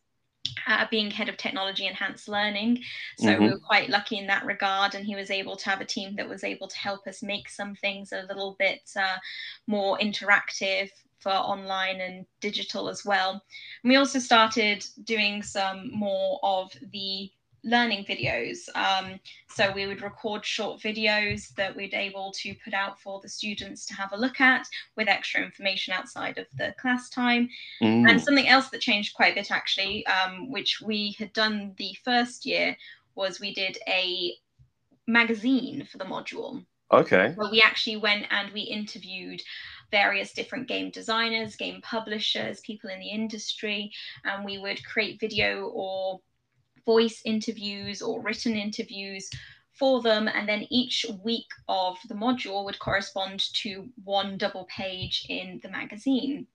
uh, 0.67 0.87
being 0.91 1.11
head 1.11 1.29
of 1.29 1.37
technology 1.37 1.87
enhanced 1.87 2.29
learning. 2.29 2.83
So 3.19 3.39
we 3.39 3.47
Mhm. 3.47 3.53
were 3.53 3.59
quite 3.59 3.89
lucky 3.91 4.19
in 4.19 4.27
that 4.29 4.45
regard, 4.45 4.95
and 4.95 5.05
he 5.05 5.15
was 5.15 5.31
able 5.31 5.57
to 5.57 5.65
have 5.71 5.81
a 5.81 5.85
team 5.85 6.17
that 6.17 6.29
was 6.29 6.45
able 6.45 6.69
to 6.69 6.79
help 6.79 7.07
us 7.07 7.23
make 7.23 7.49
some 7.49 7.75
things 7.75 8.13
a 8.13 8.23
little 8.23 8.55
bit 8.59 8.91
uh, 8.97 9.19
more 9.67 9.99
interactive 9.99 10.91
for 11.19 11.31
online 11.33 12.01
and 12.01 12.27
digital 12.41 12.89
as 12.89 13.05
well. 13.05 13.43
And 13.83 13.91
we 13.91 13.97
also 13.97 14.19
started 14.19 14.85
doing 15.05 15.43
some 15.43 15.91
more 15.93 16.39
of 16.43 16.73
the 16.93 17.31
learning 17.67 18.05
videos. 18.05 18.69
Um, 18.75 19.19
so 19.49 19.73
we 19.73 19.87
would 19.87 20.01
record 20.01 20.45
short 20.45 20.81
videos 20.81 21.53
that 21.57 21.75
we'd 21.75 21.93
able 21.93 22.33
to 22.37 22.55
put 22.65 22.73
out 22.73 22.99
for 23.01 23.21
the 23.21 23.29
students 23.29 23.85
to 23.87 23.95
have 23.95 24.13
a 24.13 24.17
look 24.17 24.41
at 24.41 24.67
with 24.97 25.09
extra 25.09 25.43
information 25.43 25.93
outside 25.93 26.39
of 26.39 26.47
the 26.57 26.75
class 26.79 27.11
time. 27.11 27.51
mm, 27.83 28.09
And 28.09 28.23
something 28.23 28.49
else 28.49 28.71
that 28.71 28.81
changed 28.81 29.15
quite 29.15 29.33
a 29.33 29.35
bit 29.35 29.51
actually, 29.51 30.07
um, 30.07 30.51
which 30.51 30.81
we 30.81 31.17
had 31.19 31.33
done 31.33 31.75
the 31.77 31.95
first 32.05 32.47
year, 32.47 32.77
was 33.17 33.41
we 33.41 33.53
did 33.53 33.79
a 33.89 34.35
magazine 35.09 35.87
for 35.91 35.99
the 35.99 36.05
module 36.05 36.65
okay. 36.93 37.33
where 37.35 37.51
we 37.51 37.61
actually 37.61 37.97
went 37.97 38.27
and 38.31 38.53
we 38.53 38.61
interviewed 38.61 39.43
various 39.91 40.33
different 40.33 40.69
game 40.69 40.91
designers, 40.91 41.57
game 41.57 41.81
publishers, 41.83 42.61
people 42.61 42.91
in 42.91 43.01
the 43.01 43.09
industry, 43.09 43.91
and 44.25 44.45
we 44.45 44.59
would 44.59 44.85
create 44.85 45.21
video 45.21 45.67
or 45.73 46.21
voice 46.87 47.21
interviews 47.25 48.01
or 48.01 48.23
written 48.23 48.57
interviews 48.57 49.29
for 49.73 50.01
them. 50.01 50.29
And 50.29 50.49
then 50.49 50.67
each 50.71 51.05
week 51.23 51.49
of 51.69 51.99
the 52.09 52.15
module 52.15 52.65
would 52.65 52.79
correspond 52.79 53.53
to 53.55 53.89
one 54.05 54.39
double 54.39 54.65
page 54.65 55.27
in 55.29 55.61
the 55.63 55.69
magazine. 55.69 56.47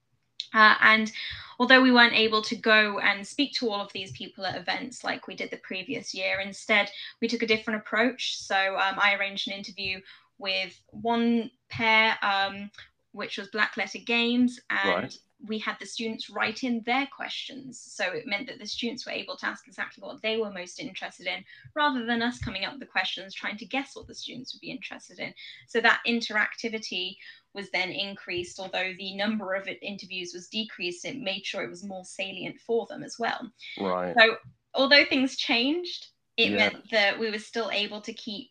Uh, 0.54 0.74
and 0.82 1.12
although 1.58 1.80
we 1.80 1.92
weren't 1.92 2.12
able 2.12 2.42
to 2.42 2.56
go 2.56 2.98
and 2.98 3.26
speak 3.26 3.52
to 3.54 3.70
all 3.70 3.80
of 3.80 3.92
these 3.92 4.12
people 4.12 4.44
at 4.44 4.56
events 4.56 5.02
like 5.02 5.26
we 5.26 5.34
did 5.34 5.50
the 5.50 5.56
previous 5.58 6.12
year, 6.12 6.40
instead 6.40 6.90
we 7.20 7.28
took 7.28 7.42
a 7.42 7.46
different 7.46 7.80
approach. 7.80 8.36
So 8.38 8.76
um, 8.76 8.96
I 8.98 9.14
arranged 9.14 9.48
an 9.48 9.54
interview 9.54 10.00
with 10.38 10.78
one 10.90 11.50
pair, 11.70 12.18
um, 12.22 12.70
which 13.12 13.38
was 13.38 13.48
Black 13.48 13.76
Letter 13.76 14.00
Games, 14.04 14.60
and 14.68 15.04
Right. 15.04 15.18
We 15.48 15.58
had 15.58 15.76
the 15.80 15.86
students 15.86 16.30
write 16.30 16.62
in 16.62 16.82
their 16.86 17.06
questions. 17.14 17.80
So 17.80 18.04
it 18.12 18.26
meant 18.26 18.46
that 18.46 18.58
the 18.60 18.66
students 18.66 19.04
were 19.04 19.12
able 19.12 19.36
to 19.38 19.46
ask 19.46 19.66
exactly 19.66 20.02
what 20.02 20.22
they 20.22 20.36
were 20.36 20.52
most 20.52 20.78
interested 20.78 21.26
in, 21.26 21.44
rather 21.74 22.06
than 22.06 22.22
us 22.22 22.38
coming 22.38 22.64
up 22.64 22.72
with 22.72 22.80
the 22.80 22.86
questions 22.86 23.34
trying 23.34 23.56
to 23.58 23.66
guess 23.66 23.96
what 23.96 24.06
the 24.06 24.14
students 24.14 24.54
would 24.54 24.60
be 24.60 24.70
interested 24.70 25.18
in. 25.18 25.34
So 25.66 25.80
that 25.80 26.00
interactivity 26.06 27.16
was 27.54 27.70
then 27.70 27.90
increased, 27.90 28.60
although 28.60 28.92
the 28.98 29.16
number 29.16 29.54
of 29.54 29.68
interviews 29.82 30.32
was 30.32 30.48
decreased, 30.48 31.04
it 31.04 31.18
made 31.18 31.44
sure 31.44 31.62
it 31.62 31.70
was 31.70 31.84
more 31.84 32.04
salient 32.04 32.60
for 32.60 32.86
them 32.86 33.02
as 33.02 33.16
well. 33.18 33.50
Right. 33.78 34.14
So 34.18 34.36
although 34.74 35.04
things 35.04 35.36
changed, 35.36 36.06
it 36.36 36.50
Yeah. 36.50 36.56
meant 36.56 36.90
that 36.90 37.18
we 37.18 37.30
were 37.30 37.38
still 37.38 37.70
able 37.70 38.00
to 38.02 38.12
keep 38.12 38.50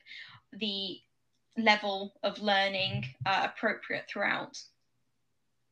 the 0.54 1.00
level 1.58 2.14
of 2.24 2.40
learning 2.42 3.06
uh, 3.26 3.48
appropriate 3.50 4.08
throughout. 4.08 4.58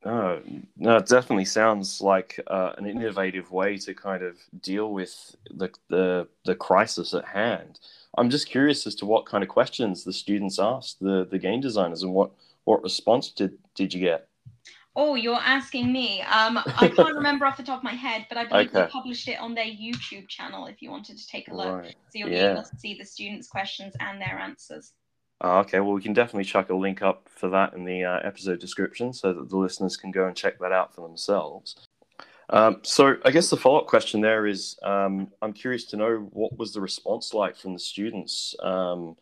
No, 0.06 0.42
no, 0.78 0.96
it 0.98 1.08
definitely 1.08 1.46
sounds 1.46 2.00
like 2.00 2.40
uh, 2.48 2.72
an 2.78 2.86
innovative 2.86 3.52
way 3.52 3.78
to 3.80 3.94
kind 3.94 4.24
of 4.24 4.38
deal 4.62 4.94
with 4.94 5.36
the, 5.52 5.70
the 5.90 6.28
the 6.46 6.56
crisis 6.56 7.14
at 7.14 7.26
hand. 7.26 7.80
I'm 8.18 8.30
just 8.30 8.50
curious 8.50 8.88
as 8.88 8.96
to 8.96 9.06
what 9.06 9.26
kind 9.26 9.44
of 9.44 9.50
questions 9.50 10.04
the 10.04 10.14
students 10.14 10.60
asked 10.60 11.00
the, 11.00 11.28
the 11.30 11.38
game 11.38 11.62
designers 11.62 12.04
and 12.04 12.14
what, 12.14 12.32
what 12.64 12.82
response 12.82 13.30
did, 13.30 13.58
did 13.76 13.94
you 13.94 14.00
get? 14.00 14.28
Oh, 14.96 15.16
you're 15.16 15.36
asking 15.36 15.94
me. 15.94 16.22
Um, 16.24 16.58
I 16.58 16.92
can't 16.96 17.16
remember 17.16 17.46
off 17.46 17.58
the 17.58 17.64
top 17.64 17.80
of 17.80 17.84
my 17.84 17.94
head, 17.94 18.26
but 18.28 18.38
I 18.38 18.46
believe 18.46 18.72
they 18.74 18.88
published 18.88 19.28
it 19.28 19.40
on 19.40 19.54
their 19.54 19.66
YouTube 19.66 20.28
channel 20.28 20.66
if 20.66 20.82
you 20.82 20.90
wanted 20.90 21.18
to 21.18 21.28
take 21.28 21.48
a 21.50 21.56
look. 21.56 21.84
Right. 21.84 21.96
So 22.12 22.20
you'll 22.20 22.30
Yeah. 22.30 22.48
be 22.54 22.60
able 22.60 22.64
to 22.64 22.80
see 22.80 22.98
the 22.98 23.06
students' 23.06 23.48
questions 23.48 23.94
and 24.00 24.20
their 24.20 24.40
answers. 24.40 24.94
Oh, 25.42 25.60
okay, 25.60 25.80
well, 25.80 25.94
we 25.94 26.02
can 26.02 26.14
definitely 26.14 26.44
chuck 26.44 26.70
a 26.70 26.76
link 26.76 27.02
up 27.02 27.30
for 27.34 27.50
that 27.50 27.74
in 27.74 27.86
the 27.86 28.04
uh, 28.04 28.20
episode 28.24 28.60
description 28.60 29.14
so 29.14 29.34
that 29.34 29.50
the 29.50 29.58
listeners 29.58 29.96
can 29.96 30.12
go 30.12 30.28
and 30.28 30.36
check 30.36 30.60
that 30.60 30.74
out 30.74 30.94
for 30.94 31.08
themselves. 31.08 31.76
Um, 32.50 32.80
so, 32.82 33.16
I 33.24 33.32
guess 33.32 33.50
the 33.50 33.58
follow 33.58 33.80
up 33.80 33.88
question 33.88 34.22
there 34.22 34.48
is 34.48 34.78
um, 34.84 35.32
I'm 35.42 35.54
curious 35.54 35.86
to 35.86 35.98
know 35.98 36.30
what 36.32 36.58
was 36.58 36.74
the 36.74 36.82
response 36.82 37.34
like 37.34 37.56
from 37.56 37.74
the 37.74 37.80
students 37.80 38.56
um, 38.62 39.16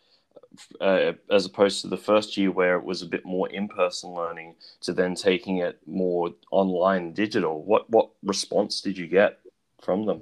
uh, 0.82 1.14
as 1.30 1.46
opposed 1.46 1.82
to 1.82 1.88
the 1.88 1.98
first 1.98 2.38
year 2.38 2.52
where 2.52 2.78
it 2.78 2.84
was 2.84 3.02
a 3.02 3.08
bit 3.08 3.26
more 3.26 3.50
in 3.50 3.68
person 3.68 4.14
learning 4.14 4.56
to 4.82 4.94
then 4.94 5.14
taking 5.14 5.58
it 5.58 5.80
more 5.86 6.32
online 6.52 7.14
digital. 7.14 7.64
What, 7.64 7.90
what 7.90 8.10
response 8.24 8.82
did 8.82 8.98
you 8.98 9.08
get 9.08 9.40
from 9.82 10.06
them? 10.06 10.22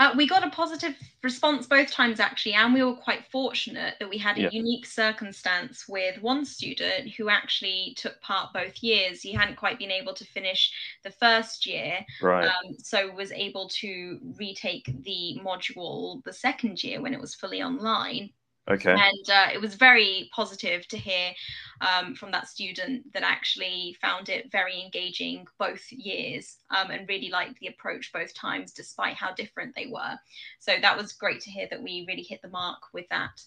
Uh, 0.00 0.14
we 0.16 0.26
got 0.26 0.42
a 0.42 0.48
positive 0.48 0.96
response 1.22 1.66
both 1.66 1.90
times 1.90 2.20
actually, 2.20 2.54
and 2.54 2.72
we 2.72 2.82
were 2.82 2.94
quite 2.96 3.22
fortunate 3.30 3.96
that 4.00 4.08
we 4.08 4.16
had 4.16 4.38
a 4.38 4.40
Yeah. 4.40 4.48
unique 4.50 4.86
circumstance 4.86 5.86
with 5.86 6.22
one 6.22 6.46
student 6.46 7.10
who 7.10 7.28
actually 7.28 7.92
took 7.98 8.18
part 8.22 8.54
both 8.54 8.82
years. 8.82 9.20
He 9.20 9.30
hadn't 9.30 9.56
quite 9.56 9.78
been 9.78 9.90
able 9.90 10.14
to 10.14 10.24
finish 10.24 10.72
the 11.04 11.10
first 11.10 11.66
year, 11.66 12.02
Right. 12.22 12.48
um, 12.48 12.78
so 12.78 13.10
was 13.10 13.30
able 13.32 13.68
to 13.80 14.18
retake 14.38 14.86
the 15.04 15.38
module 15.44 16.24
the 16.24 16.32
second 16.32 16.82
year 16.82 17.02
when 17.02 17.12
it 17.12 17.20
was 17.20 17.34
fully 17.34 17.62
online. 17.62 18.32
Okay. 18.70 18.92
And 18.92 19.30
uh, 19.30 19.48
it 19.52 19.60
was 19.60 19.74
very 19.74 20.30
positive 20.32 20.86
to 20.88 20.96
hear 20.96 21.32
um, 21.80 22.14
from 22.14 22.30
that 22.30 22.46
student 22.46 23.12
that 23.12 23.24
actually 23.24 23.96
found 24.00 24.28
it 24.28 24.52
very 24.52 24.80
engaging 24.80 25.46
both 25.58 25.90
years 25.90 26.58
um, 26.70 26.90
and 26.90 27.08
really 27.08 27.30
liked 27.30 27.58
the 27.58 27.66
approach 27.66 28.12
both 28.12 28.32
times, 28.32 28.72
despite 28.72 29.14
how 29.14 29.32
different 29.32 29.74
they 29.74 29.86
were. 29.86 30.16
So 30.60 30.74
that 30.80 30.96
was 30.96 31.12
great 31.12 31.40
to 31.42 31.50
hear 31.50 31.66
that 31.70 31.82
we 31.82 32.04
really 32.06 32.22
hit 32.22 32.42
the 32.42 32.48
mark 32.48 32.78
with 32.94 33.08
that. 33.08 33.42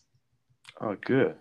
Oh, 0.81 0.97
good. 0.99 1.36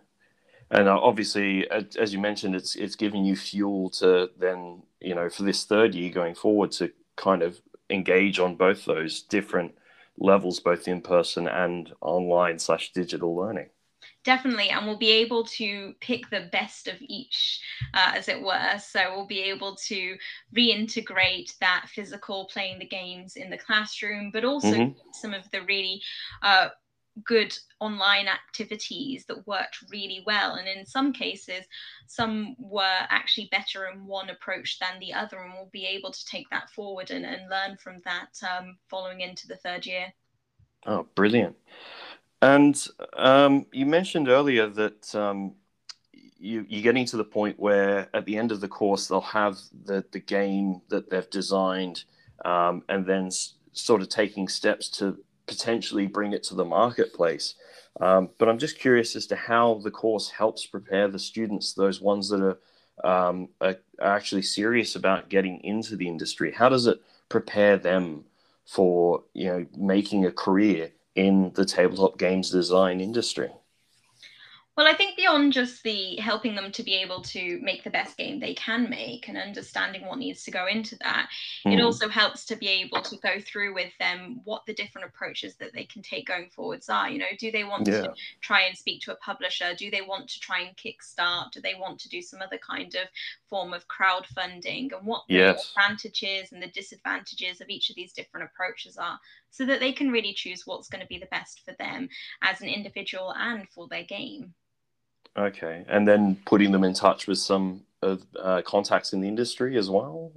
And 0.71 0.89
uh, 0.89 0.99
obviously, 0.99 1.69
as 1.71 2.13
you 2.15 2.19
mentioned, 2.19 2.55
it's 2.55 2.77
it's 2.77 2.97
giving 2.97 3.25
you 3.25 3.37
fuel 3.37 3.91
to 3.91 4.31
then 4.39 4.83
you 5.01 5.15
know 5.15 5.29
for 5.29 5.43
this 5.43 5.65
third 5.65 5.95
year 5.95 6.11
going 6.11 6.35
forward 6.35 6.73
to 6.73 6.91
kind 7.17 7.43
of 7.43 7.61
engage 7.91 8.39
on 8.39 8.55
both 8.55 8.87
those 8.87 9.23
different 9.23 9.75
levels, 10.19 10.61
both 10.61 10.89
in 10.89 11.01
person 11.01 11.49
and 11.49 11.93
online 12.01 12.59
slash 12.59 12.93
digital 12.93 13.35
learning. 13.35 13.69
Definitely, 14.25 14.69
and 14.69 14.87
we'll 14.87 14.99
be 14.99 15.11
able 15.11 15.45
to 15.45 15.95
pick 16.01 16.31
the 16.31 16.49
best 16.53 16.87
of 16.87 16.95
each, 17.01 17.61
uh, 17.93 18.13
as 18.15 18.29
it 18.29 18.41
were. 18.41 18.79
So 18.79 19.01
we'll 19.15 19.27
be 19.27 19.41
able 19.43 19.77
to 19.89 20.17
reintegrate 20.57 21.59
that 21.59 21.87
physical 21.89 22.49
playing 22.53 22.79
the 22.79 22.87
games 22.87 23.35
in 23.35 23.51
the 23.51 23.59
classroom, 23.59 24.31
but 24.33 24.45
also 24.45 24.69
mm-hmm. 24.69 24.99
some 25.13 25.35
of 25.35 25.51
the 25.51 25.63
really 25.63 26.03
uh, 26.43 26.69
good 27.25 27.57
online 27.81 28.27
activities 28.29 29.25
that 29.27 29.47
worked 29.47 29.85
really 29.91 30.23
well. 30.27 30.55
And 30.55 30.67
in 30.67 30.87
some 30.87 31.13
cases, 31.13 31.65
some 32.07 32.57
were 32.59 33.07
actually 33.09 33.49
better 33.51 33.87
in 33.87 34.07
one 34.07 34.31
approach 34.31 34.79
than 34.79 34.99
the 34.99 35.13
other, 35.13 35.39
and 35.43 35.53
we'll 35.53 35.71
be 35.73 35.87
able 35.87 36.11
to 36.11 36.27
take 36.27 36.49
that 36.51 36.71
forward 36.71 37.11
and, 37.11 37.25
and 37.25 37.51
learn 37.51 37.77
from 37.77 38.01
that 38.05 38.39
um, 38.49 38.77
following 38.89 39.21
into 39.21 39.47
the 39.47 39.57
third 39.57 39.87
year. 39.87 40.13
Oh, 40.87 41.07
brilliant. 41.15 41.57
And 42.41 42.87
um, 43.17 43.67
you 43.73 43.87
mentioned 43.87 44.29
earlier 44.29 44.67
that 44.69 45.15
um, 45.15 45.55
you, 46.13 46.61
are 46.61 46.83
getting 46.83 47.07
to 47.07 47.17
the 47.17 47.25
point 47.25 47.59
where 47.59 48.09
at 48.15 48.25
the 48.25 48.37
end 48.37 48.51
of 48.51 48.61
the 48.61 48.69
course, 48.69 49.07
they'll 49.07 49.21
have 49.21 49.59
the, 49.85 50.05
the 50.11 50.19
game 50.19 50.81
that 50.89 51.09
they've 51.09 51.31
designed 51.31 52.05
um, 52.45 52.83
and 52.89 53.07
then 53.07 53.27
s- 53.27 53.55
sort 53.73 54.03
of 54.03 54.09
taking 54.09 54.49
steps 54.49 54.89
to 54.89 55.19
potentially 55.47 56.07
bring 56.07 56.33
it 56.33 56.43
to 56.45 56.55
the 56.55 56.65
marketplace. 56.65 57.55
Um, 58.01 58.31
but 58.39 58.49
I'm 58.49 58.59
just 58.59 58.79
curious 58.79 59.17
as 59.17 59.27
to 59.27 59.37
how 59.37 59.81
the 59.83 59.91
course 59.91 60.31
helps 60.31 60.67
prepare 60.67 61.09
the 61.09 61.19
students, 61.19 61.75
those 61.75 62.01
ones 62.01 62.29
that 62.31 62.41
are, 62.41 62.59
um, 63.09 63.49
are, 63.61 63.77
are 64.01 64.17
actually 64.17 64.43
serious 64.43 64.97
about 64.97 65.29
getting 65.29 65.63
into 65.63 65.97
the 65.97 66.09
industry. 66.09 66.53
How 66.53 66.69
does 66.69 66.87
it 66.87 67.01
prepare 67.29 67.77
them 67.77 68.25
for 68.67 69.25
you 69.35 69.47
know 69.47 69.67
making 69.77 70.25
a 70.25 70.33
career 70.33 70.93
in 71.15 71.53
the 71.55 71.65
tabletop 71.65 72.19
games 72.19 72.51
design 72.51 73.01
industry? 73.01 73.51
Well, 74.75 74.87
I 74.87 74.95
think 74.95 75.19
beyond 75.19 75.53
just 75.53 75.83
the 75.83 76.17
helping 76.17 76.55
them 76.55 76.73
to 76.73 76.83
be 76.83 76.95
able 76.95 77.21
to 77.23 77.61
make 77.61 77.85
the 77.85 77.91
best 77.91 78.17
game 78.17 78.41
they 78.41 78.55
can 78.55 78.89
make 78.89 79.29
and 79.29 79.37
understanding 79.37 80.07
what 80.07 80.19
needs 80.19 80.45
to 80.45 80.51
go 80.51 80.67
into 80.67 80.97
that, 81.03 81.29
mm. 81.67 81.75
it 81.75 81.79
hmm. 81.79 81.85
also 81.85 82.09
helps 82.09 82.47
to 82.47 82.57
be 82.57 82.69
able 82.69 83.03
to 83.03 83.17
go 83.19 83.39
through 83.39 83.75
with 83.75 83.93
them 83.99 84.41
what 84.45 84.65
the 84.65 84.73
different 84.73 85.07
approaches 85.07 85.57
that 85.57 85.75
they 85.75 85.85
can 85.85 86.01
take 86.01 86.27
going 86.27 86.49
forwards 86.49 86.89
are. 86.89 87.11
You 87.11 87.19
know, 87.19 87.27
do 87.39 87.53
they 87.53 87.65
want 87.65 87.87
yeah. 87.87 88.01
to 88.01 88.15
try 88.41 88.63
and 88.63 88.77
speak 88.77 89.03
to 89.03 89.13
a 89.13 89.17
publisher? 89.17 89.75
Do 89.77 89.91
they 89.91 90.01
want 90.01 90.27
to 90.31 90.41
try 90.41 90.61
and 90.61 90.75
kickstart? 90.75 91.51
Do 91.53 91.61
they 91.61 91.75
want 91.75 92.01
to 92.01 92.09
do 92.09 92.23
some 92.23 92.41
other 92.41 92.59
kind 92.59 92.95
of 92.95 93.09
form 93.51 93.75
of 93.75 93.85
crowdfunding? 93.89 94.97
And 94.97 95.07
what 95.07 95.25
yes. 95.29 95.75
the 95.75 95.83
advantages 95.83 96.51
and 96.51 96.63
the 96.63 96.69
disadvantages 96.69 97.61
of 97.61 97.69
each 97.69 97.91
of 97.91 97.97
these 97.97 98.15
different 98.15 98.47
approaches 98.47 98.97
are 98.97 99.21
so 99.51 99.67
that 99.67 99.81
they 99.81 99.93
can 99.93 100.11
really 100.11 100.33
choose 100.33 100.67
what's 100.67 100.89
going 100.89 101.03
to 101.03 101.09
be 101.09 101.19
the 101.19 101.27
best 101.27 101.61
for 101.63 101.75
them 101.79 102.09
as 102.41 102.63
an 102.63 102.69
individual 102.69 103.35
and 103.37 103.69
for 103.69 103.87
their 103.87 104.05
game. 104.05 104.55
Okay, 105.37 105.85
and 105.89 106.07
then 106.07 106.37
putting 106.45 106.73
them 106.73 106.85
in 106.85 106.93
touch 106.95 107.27
with 107.27 107.39
some 107.39 107.83
of 108.03 108.25
uh, 108.39 108.63
contacts 108.63 109.13
in 109.13 109.21
the 109.21 109.29
industry 109.29 109.79
as 109.79 109.89
well. 109.89 110.33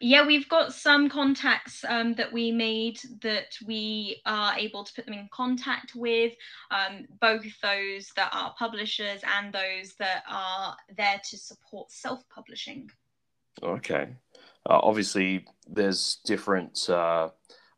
Yeah, 0.00 0.24
we've 0.24 0.48
got 0.48 0.72
some 0.72 1.08
contacts 1.08 1.84
um, 1.88 2.14
that 2.14 2.32
we 2.32 2.52
made 2.52 3.00
that 3.22 3.56
we 3.66 4.22
are 4.26 4.56
able 4.56 4.84
to 4.84 4.92
put 4.92 5.06
them 5.06 5.14
in 5.14 5.28
contact 5.32 5.96
with, 5.96 6.34
um, 6.70 7.06
both 7.20 7.46
those 7.62 8.12
that 8.14 8.30
are 8.32 8.54
publishers 8.56 9.20
and 9.36 9.52
those 9.52 9.94
that 9.98 10.22
are 10.28 10.76
there 10.96 11.20
to 11.30 11.36
support 11.36 11.90
self 11.90 12.22
publishing. 12.28 12.88
Okay. 13.60 14.08
Uh, 14.68 14.78
obviously, 14.82 15.44
there's 15.66 16.18
different. 16.24 16.88
Uh, 16.88 17.30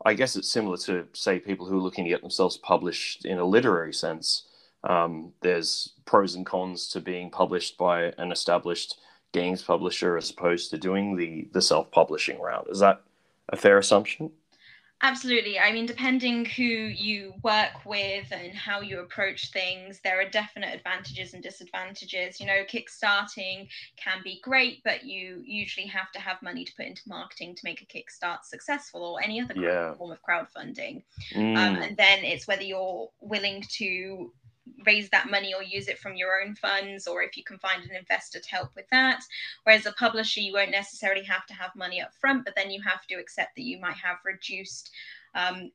I 0.04 0.12
guess 0.12 0.36
it's 0.36 0.52
similar 0.52 0.76
to, 0.78 1.06
say, 1.14 1.38
people 1.38 1.66
who 1.66 1.78
are 1.78 1.82
looking 1.82 2.04
to 2.04 2.10
get 2.10 2.20
themselves 2.20 2.58
published 2.58 3.24
in 3.24 3.38
a 3.38 3.44
literary 3.44 3.94
sense. 3.94 4.46
Um, 4.84 5.32
there's 5.42 5.94
pros 6.10 6.34
and 6.34 6.44
cons 6.44 6.88
to 6.88 7.00
being 7.00 7.30
published 7.30 7.78
by 7.78 8.12
an 8.18 8.32
established 8.32 8.98
games 9.30 9.62
publisher 9.62 10.16
as 10.16 10.28
opposed 10.28 10.68
to 10.68 10.76
doing 10.76 11.14
the 11.14 11.48
the 11.52 11.62
self 11.62 11.88
publishing 11.92 12.40
route. 12.40 12.66
Is 12.68 12.80
that 12.80 13.02
a 13.50 13.56
fair 13.56 13.78
assumption? 13.78 14.32
Absolutely. 15.02 15.58
I 15.58 15.72
mean, 15.72 15.86
depending 15.86 16.44
who 16.44 16.62
you 16.64 17.32
work 17.42 17.86
with 17.86 18.26
and 18.32 18.52
how 18.52 18.82
you 18.82 19.00
approach 19.00 19.50
things, 19.50 19.98
there 20.04 20.20
are 20.20 20.28
definite 20.28 20.74
advantages 20.74 21.32
and 21.32 21.42
disadvantages. 21.42 22.38
You 22.38 22.46
know, 22.46 22.64
kickstarting 22.68 23.68
can 23.96 24.18
be 24.22 24.40
great, 24.42 24.82
but 24.84 25.04
you 25.04 25.42
usually 25.42 25.86
have 25.86 26.12
to 26.12 26.20
have 26.20 26.42
money 26.42 26.66
to 26.66 26.72
put 26.76 26.84
into 26.84 27.00
marketing 27.06 27.54
to 27.54 27.62
make 27.64 27.80
a 27.80 27.86
kickstart 27.86 28.44
successful 28.44 29.02
or 29.02 29.22
any 29.22 29.40
other 29.40 29.54
yeah. 29.56 29.94
form 29.94 30.12
of 30.12 30.18
crowdfunding. 30.22 31.02
Mm. 31.34 31.56
Um, 31.56 31.76
and 31.76 31.96
then 31.96 32.22
it's 32.22 32.46
whether 32.46 32.64
you're 32.64 33.08
willing 33.22 33.64
to 33.76 34.30
raise 34.86 35.08
that 35.10 35.30
money 35.30 35.52
or 35.54 35.62
use 35.62 35.88
it 35.88 35.98
from 35.98 36.16
your 36.16 36.42
own 36.42 36.54
funds 36.54 37.06
or 37.06 37.22
if 37.22 37.36
you 37.36 37.44
can 37.44 37.58
find 37.58 37.82
an 37.84 37.96
investor 37.96 38.40
to 38.40 38.50
help 38.50 38.70
with 38.74 38.86
that. 38.90 39.22
Whereas 39.64 39.86
a 39.86 39.92
publisher 39.92 40.40
you 40.40 40.52
won't 40.52 40.70
necessarily 40.70 41.24
have 41.24 41.46
to 41.46 41.54
have 41.54 41.70
money 41.76 42.00
up 42.00 42.14
front 42.20 42.44
but 42.44 42.54
then 42.56 42.70
you 42.70 42.80
have 42.82 43.06
to 43.06 43.14
accept 43.16 43.56
that 43.56 43.64
you 43.64 43.80
might 43.80 43.96
have 43.96 44.18
reduced 44.24 44.90
um, 45.34 45.70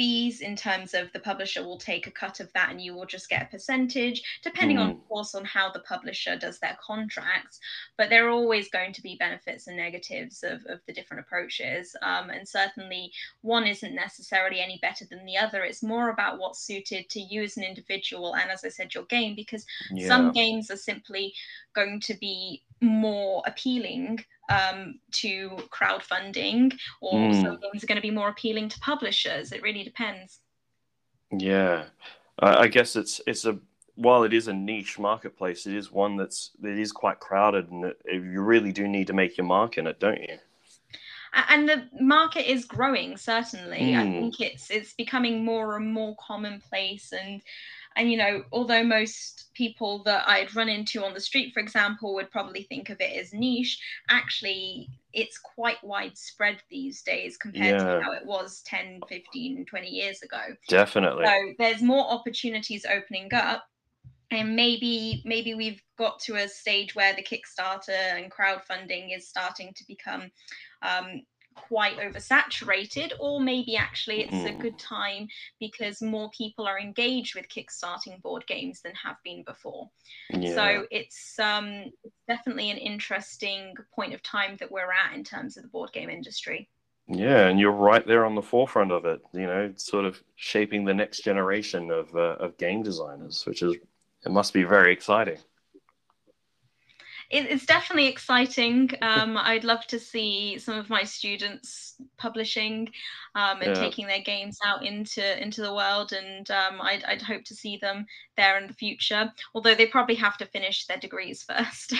fees 0.00 0.40
in 0.40 0.56
terms 0.56 0.94
of 0.94 1.12
the 1.12 1.20
publisher 1.20 1.62
will 1.62 1.76
take 1.76 2.06
a 2.06 2.10
cut 2.10 2.40
of 2.40 2.50
that 2.54 2.70
and 2.70 2.80
you 2.80 2.94
will 2.94 3.04
just 3.04 3.28
get 3.28 3.42
a 3.42 3.50
percentage 3.50 4.22
depending 4.42 4.78
mm. 4.78 4.80
on 4.80 4.90
of 4.92 5.08
course 5.08 5.34
on 5.34 5.44
how 5.44 5.70
the 5.70 5.80
publisher 5.80 6.38
does 6.38 6.58
their 6.58 6.78
contracts 6.82 7.60
but 7.98 8.08
there 8.08 8.26
are 8.26 8.30
always 8.30 8.70
going 8.70 8.94
to 8.94 9.02
be 9.02 9.14
benefits 9.20 9.66
and 9.66 9.76
negatives 9.76 10.42
of, 10.42 10.64
of 10.70 10.80
the 10.86 10.92
different 10.94 11.20
approaches 11.20 11.94
um, 12.00 12.30
and 12.30 12.48
certainly 12.48 13.12
one 13.42 13.66
isn't 13.66 13.94
necessarily 13.94 14.58
any 14.58 14.78
better 14.80 15.04
than 15.10 15.22
the 15.26 15.36
other 15.36 15.64
it's 15.64 15.82
more 15.82 16.08
about 16.08 16.38
what's 16.38 16.64
suited 16.64 17.06
to 17.10 17.20
you 17.20 17.42
as 17.42 17.58
an 17.58 17.62
individual 17.62 18.36
and 18.36 18.50
as 18.50 18.64
i 18.64 18.68
said 18.68 18.94
your 18.94 19.04
game 19.04 19.34
because 19.36 19.66
yeah. 19.92 20.08
some 20.08 20.32
games 20.32 20.70
are 20.70 20.78
simply 20.78 21.34
going 21.74 22.00
to 22.00 22.14
be 22.14 22.62
more 22.80 23.42
appealing 23.44 24.18
um, 24.50 25.00
to 25.12 25.50
crowdfunding, 25.70 26.76
or 27.00 27.12
mm. 27.12 27.42
some 27.42 27.58
games 27.60 27.82
are 27.82 27.86
going 27.86 27.96
to 27.96 28.02
be 28.02 28.10
more 28.10 28.28
appealing 28.28 28.68
to 28.68 28.80
publishers. 28.80 29.52
It 29.52 29.62
really 29.62 29.84
depends. 29.84 30.40
Yeah, 31.30 31.84
I 32.38 32.68
guess 32.68 32.96
it's 32.96 33.20
it's 33.26 33.44
a 33.44 33.58
while 33.94 34.24
it 34.24 34.32
is 34.32 34.48
a 34.48 34.52
niche 34.52 34.98
marketplace, 34.98 35.66
it 35.66 35.74
is 35.74 35.92
one 35.92 36.16
that's 36.16 36.50
it 36.62 36.78
is 36.78 36.92
quite 36.92 37.20
crowded, 37.20 37.70
and 37.70 37.94
you 38.06 38.40
really 38.40 38.72
do 38.72 38.88
need 38.88 39.06
to 39.06 39.12
make 39.12 39.36
your 39.36 39.46
mark 39.46 39.78
in 39.78 39.86
it, 39.86 40.00
don't 40.00 40.20
you? 40.20 40.38
and 41.48 41.68
the 41.68 41.88
market 42.00 42.50
is 42.50 42.64
growing 42.64 43.16
certainly 43.16 43.78
mm. 43.78 43.96
i 43.96 44.04
hmm. 44.04 44.12
think 44.12 44.40
it's 44.40 44.70
it's 44.70 44.94
becoming 44.94 45.44
more 45.44 45.76
and 45.76 45.92
more 45.92 46.16
commonplace 46.18 47.12
and 47.12 47.40
and, 47.96 48.10
you 48.10 48.16
know, 48.16 48.44
although 48.52 48.84
most 48.84 49.50
people 49.54 50.02
that 50.04 50.28
I'd 50.28 50.54
run 50.54 50.68
into 50.68 51.04
on 51.04 51.12
the 51.12 51.20
street, 51.20 51.52
for 51.52 51.60
example, 51.60 52.14
would 52.14 52.30
probably 52.30 52.62
think 52.62 52.88
of 52.88 53.00
it 53.00 53.16
as 53.18 53.32
niche, 53.32 53.80
actually, 54.08 54.88
it's 55.12 55.38
quite 55.38 55.82
widespread 55.82 56.62
these 56.70 57.02
days 57.02 57.36
compared 57.36 57.80
yeah. 57.80 57.94
to 57.94 58.00
how 58.00 58.12
it 58.12 58.24
was 58.24 58.62
10, 58.66 59.00
15, 59.08 59.66
20 59.66 59.88
years 59.88 60.22
ago. 60.22 60.38
Definitely. 60.68 61.26
So 61.26 61.54
there's 61.58 61.82
more 61.82 62.08
opportunities 62.10 62.86
opening 62.86 63.32
up 63.34 63.64
and 64.30 64.54
maybe 64.54 65.22
maybe 65.24 65.54
we've 65.54 65.82
got 65.98 66.20
to 66.20 66.36
a 66.36 66.48
stage 66.48 66.94
where 66.94 67.14
the 67.14 67.22
kickstarter 67.22 67.88
and 67.88 68.30
crowdfunding 68.30 69.16
is 69.16 69.28
starting 69.28 69.72
to 69.74 69.84
become 69.86 70.30
um, 70.82 71.22
quite 71.54 71.98
oversaturated, 71.98 73.12
or 73.18 73.40
maybe 73.40 73.76
actually 73.76 74.22
it's 74.22 74.32
mm. 74.32 74.48
a 74.48 74.62
good 74.62 74.78
time 74.78 75.28
because 75.58 76.02
more 76.02 76.30
people 76.30 76.66
are 76.66 76.78
engaged 76.78 77.34
with 77.34 77.48
kickstarting 77.48 78.20
board 78.22 78.46
games 78.46 78.80
than 78.82 78.92
have 78.94 79.16
been 79.24 79.42
before. 79.44 79.88
Yeah. 80.30 80.54
So 80.54 80.86
it's 80.90 81.38
um, 81.38 81.84
definitely 82.28 82.70
an 82.70 82.78
interesting 82.78 83.74
point 83.94 84.14
of 84.14 84.22
time 84.22 84.56
that 84.60 84.70
we're 84.70 84.92
at 84.92 85.14
in 85.14 85.24
terms 85.24 85.56
of 85.56 85.62
the 85.62 85.68
board 85.68 85.92
game 85.92 86.10
industry. 86.10 86.68
Yeah, 87.12 87.48
and 87.48 87.58
you're 87.58 87.72
right 87.72 88.06
there 88.06 88.24
on 88.24 88.36
the 88.36 88.42
forefront 88.42 88.92
of 88.92 89.04
it. 89.04 89.20
You 89.32 89.46
know, 89.46 89.72
sort 89.76 90.04
of 90.04 90.22
shaping 90.36 90.84
the 90.84 90.94
next 90.94 91.24
generation 91.24 91.90
of 91.90 92.14
uh, 92.14 92.36
of 92.38 92.56
game 92.56 92.84
designers, 92.84 93.44
which 93.46 93.62
is 93.62 93.74
it 94.24 94.30
must 94.30 94.52
be 94.52 94.62
very 94.62 94.92
exciting. 94.92 95.38
It, 97.30 97.46
it's 97.46 97.66
definitely 97.66 98.08
exciting. 98.08 98.90
Um, 99.02 99.36
I'd 99.36 99.64
love 99.64 99.86
to 99.88 99.98
see 99.98 100.58
some 100.58 100.76
of 100.78 100.90
my 100.90 101.04
students 101.04 101.94
publishing 102.18 102.90
um, 103.34 103.62
and 103.62 103.74
Yeah. 103.74 103.74
taking 103.74 104.06
their 104.06 104.20
games 104.22 104.58
out 104.64 104.84
into 104.84 105.22
into 105.42 105.62
the 105.62 105.72
world, 105.74 106.12
and 106.12 106.50
um, 106.50 106.80
I'd, 106.80 107.04
I'd 107.04 107.22
hope 107.22 107.44
to 107.44 107.54
see 107.54 107.76
them 107.76 108.06
there 108.36 108.58
in 108.58 108.66
the 108.66 108.74
future. 108.74 109.32
Although 109.54 109.74
they 109.76 109.86
probably 109.86 110.16
have 110.16 110.36
to 110.38 110.46
finish 110.46 110.86
their 110.86 110.98
degrees 110.98 111.42
first. 111.48 111.94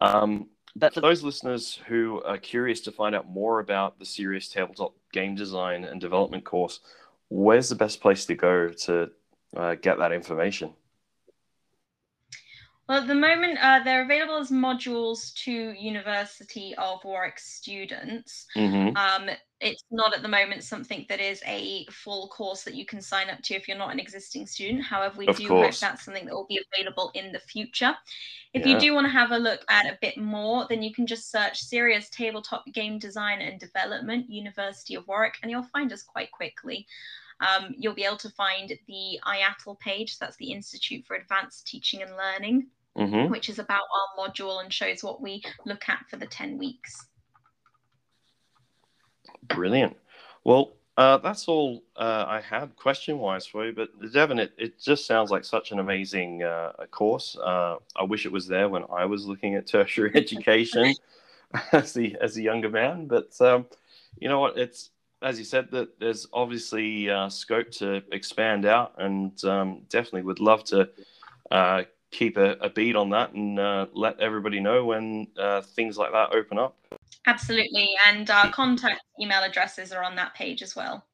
Um, 0.00 0.48
But 0.74 0.94
for 0.94 1.00
those 1.02 1.22
listeners 1.22 1.78
who 1.86 2.22
are 2.24 2.38
curious 2.38 2.80
to 2.82 2.92
find 2.92 3.14
out 3.14 3.28
more 3.28 3.60
about 3.60 3.98
the 3.98 4.06
Serious 4.06 4.48
Tabletop 4.48 4.94
Game 5.12 5.34
Design 5.34 5.84
and 5.84 6.00
Development 6.00 6.44
course, 6.44 6.80
where's 7.28 7.68
the 7.68 7.74
best 7.76 8.00
place 8.00 8.24
to 8.26 8.34
go 8.34 8.70
to 8.70 9.10
uh, 9.56 9.74
get 9.76 9.98
that 9.98 10.12
information? 10.12 10.74
Well, 12.92 13.00
at 13.00 13.08
the 13.08 13.14
moment, 13.14 13.56
uh, 13.58 13.80
they're 13.82 14.02
available 14.02 14.36
as 14.36 14.50
modules 14.50 15.32
to 15.44 15.50
University 15.50 16.74
of 16.76 17.02
Warwick 17.02 17.38
students. 17.38 18.44
Mm-hmm. 18.54 18.94
Um, 18.94 19.34
it's 19.62 19.82
not 19.90 20.14
at 20.14 20.20
the 20.20 20.28
moment 20.28 20.62
something 20.62 21.06
that 21.08 21.18
is 21.18 21.40
a 21.46 21.86
full 21.86 22.28
course 22.28 22.64
that 22.64 22.74
you 22.74 22.84
can 22.84 23.00
sign 23.00 23.30
up 23.30 23.40
to 23.44 23.54
if 23.54 23.66
you're 23.66 23.78
not 23.78 23.92
an 23.92 23.98
existing 23.98 24.46
student. 24.46 24.84
However, 24.84 25.14
we 25.16 25.26
Of 25.26 25.38
do 25.38 25.48
course. 25.48 25.80
hope 25.80 25.88
that's 25.88 26.04
something 26.04 26.26
that 26.26 26.34
will 26.34 26.44
be 26.50 26.60
available 26.70 27.10
in 27.14 27.32
the 27.32 27.38
future. 27.38 27.96
If 28.52 28.66
Yeah. 28.66 28.74
you 28.74 28.78
do 28.78 28.92
want 28.92 29.06
to 29.06 29.10
have 29.10 29.32
a 29.32 29.38
look 29.38 29.64
at 29.70 29.86
a 29.86 29.96
bit 30.02 30.18
more, 30.18 30.66
then 30.68 30.82
you 30.82 30.92
can 30.92 31.06
just 31.06 31.30
search 31.30 31.62
Serious 31.62 32.10
Tabletop 32.10 32.66
Game 32.74 32.98
Design 32.98 33.40
and 33.40 33.58
Development, 33.58 34.28
University 34.28 34.96
of 34.96 35.08
Warwick, 35.08 35.38
and 35.40 35.50
you'll 35.50 35.62
find 35.62 35.94
us 35.94 36.02
quite 36.02 36.30
quickly. 36.30 36.86
Um, 37.40 37.74
you'll 37.78 37.94
be 37.94 38.04
able 38.04 38.18
to 38.18 38.30
find 38.30 38.78
the 38.86 39.18
IATL 39.26 39.80
page, 39.80 40.18
that's 40.18 40.36
the 40.36 40.52
Institute 40.52 41.06
for 41.06 41.16
Advanced 41.16 41.66
Teaching 41.66 42.02
and 42.02 42.14
Learning, 42.18 42.70
Mm-hmm. 42.96 43.30
which 43.30 43.48
is 43.48 43.58
about 43.58 43.80
our 43.80 44.28
module 44.28 44.62
and 44.62 44.70
shows 44.70 45.02
what 45.02 45.22
we 45.22 45.42
look 45.64 45.88
at 45.88 46.00
for 46.10 46.18
the 46.18 46.26
10 46.26 46.58
weeks. 46.58 47.06
Brilliant. 49.48 49.96
Well, 50.44 50.74
uh, 50.96 51.16
that's 51.18 51.48
all 51.48 51.82
uh, 51.96 52.24
I 52.28 52.40
had 52.40 52.76
question 52.76 53.18
wise 53.18 53.46
for 53.46 53.66
you. 53.66 53.72
But 53.72 53.88
Devin, 54.12 54.38
it, 54.38 54.52
it 54.58 54.80
just 54.80 55.06
sounds 55.06 55.30
like 55.30 55.44
such 55.44 55.72
an 55.72 55.78
amazing 55.78 56.42
uh, 56.42 56.72
course. 56.90 57.36
Uh, 57.42 57.76
I 57.96 58.02
wish 58.02 58.26
it 58.26 58.32
was 58.32 58.46
there 58.46 58.68
when 58.68 58.84
I 58.92 59.06
was 59.06 59.26
looking 59.26 59.54
at 59.54 59.66
tertiary 59.66 60.12
education 60.14 60.94
as 61.72 61.94
the 61.94 62.16
as 62.20 62.36
a 62.36 62.42
younger 62.42 62.68
man. 62.68 63.06
But 63.06 63.40
um, 63.40 63.66
you 64.18 64.28
know 64.28 64.38
what? 64.38 64.58
It's 64.58 64.90
as 65.22 65.38
you 65.38 65.44
said 65.44 65.70
that 65.70 65.98
there's 65.98 66.26
obviously 66.32 67.08
uh, 67.08 67.30
scope 67.30 67.70
to 67.72 68.02
expand 68.12 68.66
out, 68.66 68.94
and 68.98 69.42
um, 69.44 69.82
definitely 69.88 70.22
would 70.22 70.40
love 70.40 70.64
to 70.64 70.90
uh, 71.50 71.84
keep 72.12 72.36
a, 72.36 72.52
a 72.60 72.70
beat 72.70 72.94
on 72.94 73.10
that 73.10 73.32
and 73.32 73.58
uh, 73.58 73.86
let 73.92 74.20
everybody 74.20 74.60
know 74.60 74.84
when 74.84 75.26
uh, 75.38 75.62
things 75.62 75.98
like 75.98 76.12
that 76.12 76.34
open 76.34 76.58
up. 76.58 76.76
Absolutely. 77.26 77.88
And 78.06 78.30
our 78.30 78.50
contact 78.52 79.00
email 79.20 79.42
addresses 79.42 79.92
are 79.92 80.04
on 80.04 80.14
that 80.16 80.34
page 80.34 80.62
as 80.62 80.76
well. 80.76 81.04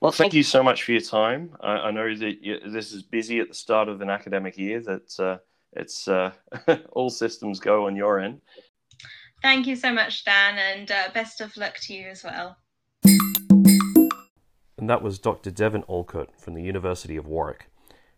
well, 0.00 0.12
Thank 0.12 0.34
you 0.34 0.42
so 0.42 0.62
much 0.62 0.84
for 0.84 0.92
your 0.92 1.00
time. 1.00 1.56
I, 1.60 1.72
I 1.72 1.90
know 1.90 2.14
that 2.14 2.44
you, 2.44 2.60
this 2.70 2.92
is 2.92 3.02
busy 3.02 3.40
at 3.40 3.48
the 3.48 3.54
start 3.54 3.88
of 3.88 4.00
an 4.00 4.10
academic 4.10 4.56
year. 4.56 4.80
That 4.80 5.18
uh, 5.18 5.38
it's 5.72 6.06
uh, 6.06 6.32
all 6.92 7.10
systems 7.10 7.58
go 7.58 7.86
on 7.86 7.96
your 7.96 8.20
end. 8.20 8.40
Thank 9.42 9.66
you 9.66 9.74
so 9.74 9.92
much, 9.92 10.24
Dan, 10.24 10.56
and 10.58 10.90
uh, 10.90 11.08
best 11.12 11.40
of 11.40 11.56
luck 11.56 11.76
to 11.82 11.94
you 11.94 12.06
as 12.06 12.22
well. 12.22 12.56
And 14.78 14.88
that 14.90 15.02
was 15.02 15.18
Dr. 15.18 15.50
Devin 15.50 15.84
Olcott 15.88 16.40
from 16.40 16.54
the 16.54 16.62
University 16.62 17.16
of 17.16 17.26
Warwick. 17.26 17.71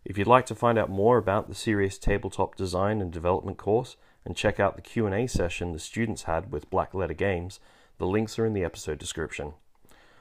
If 0.05 0.19
you'd 0.19 0.27
like 0.27 0.45
to 0.47 0.55
find 0.55 0.79
out 0.79 0.91
more 0.91 1.17
about 1.17 1.49
the 1.49 1.55
Serious 1.55 1.97
Tabletop 1.97 2.57
Design 2.57 3.01
and 3.01 3.11
Development 3.11 3.57
course 3.57 3.97
and 4.27 4.37
check 4.37 4.61
out 4.61 4.77
the 4.77 4.83
Q&A 4.83 5.27
session 5.27 5.73
the 5.73 5.79
students 5.79 6.25
had 6.25 6.53
with 6.53 6.69
Black 6.69 6.93
Letter 6.93 7.15
Games, 7.15 7.59
the 7.97 8.07
links 8.07 8.39
are 8.39 8.45
in 8.45 8.53
the 8.53 8.65
episode 8.65 8.99
description. 8.99 9.55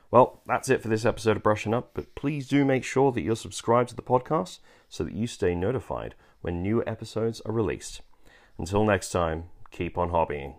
Well, 0.10 0.40
that's 0.46 0.70
it 0.70 0.82
for 0.82 0.88
this 0.88 1.06
episode 1.06 1.36
of 1.36 1.44
Brushing 1.44 1.74
Up, 1.74 1.92
but 1.94 2.16
please 2.16 2.48
do 2.48 2.64
make 2.64 2.86
sure 2.86 3.12
that 3.12 3.24
you're 3.24 3.36
subscribed 3.36 3.90
to 3.90 3.96
the 3.96 4.02
podcast 4.02 4.60
so 4.88 5.04
that 5.04 5.14
you 5.16 5.28
stay 5.28 5.54
notified 5.54 6.16
when 6.40 6.62
new 6.62 6.82
episodes 6.88 7.42
are 7.42 7.52
released. 7.52 8.02
Until 8.58 8.86
next 8.86 9.10
time, 9.10 9.46
keep 9.72 9.98
on 9.98 10.12
hobbying. 10.12 10.56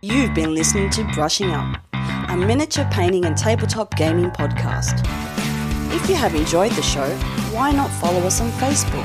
You've 0.00 0.32
been 0.32 0.54
listening 0.54 0.88
to 0.90 1.04
Brushing 1.12 1.50
Up, 1.50 1.76
a 1.92 2.36
miniature 2.36 2.88
painting 2.90 3.26
and 3.26 3.36
tabletop 3.36 3.94
gaming 3.96 4.30
podcast. 4.30 5.04
If 5.94 6.08
you 6.08 6.14
have 6.14 6.34
enjoyed 6.34 6.72
the 6.72 6.82
show, 6.82 7.18
why 7.52 7.72
not 7.72 7.90
follow 7.90 8.20
us 8.20 8.40
on 8.40 8.50
Facebook? 8.52 9.04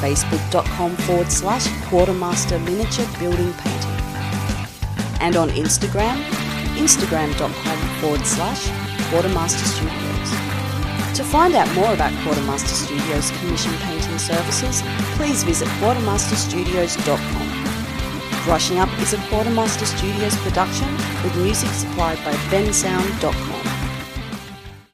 Facebook.com 0.00 0.96
forward 0.96 1.30
slash 1.30 1.66
Quartermaster 1.88 2.58
Miniature 2.60 3.06
Building 3.18 3.52
Painting. 3.54 3.90
And 5.20 5.36
on 5.36 5.50
Instagram, 5.50 6.22
Instagram.com 6.76 7.78
forward 8.00 8.26
slash 8.26 8.68
Quartermaster 9.10 9.64
Studios. 9.64 10.30
To 11.16 11.24
find 11.24 11.54
out 11.54 11.72
more 11.74 11.92
about 11.92 12.12
Quartermaster 12.24 12.74
Studios 12.74 13.30
commission 13.38 13.72
painting 13.82 14.18
services, 14.18 14.82
please 15.16 15.42
visit 15.42 15.68
quartermasterstudios.com. 15.80 18.44
Brushing 18.44 18.78
Up 18.78 18.88
is 19.00 19.12
a 19.12 19.18
Quartermaster 19.28 19.84
Studios 19.84 20.36
production 20.38 20.90
with 21.22 21.36
music 21.36 21.68
supplied 21.70 22.16
by 22.24 22.32
bensound.com. 22.48 23.49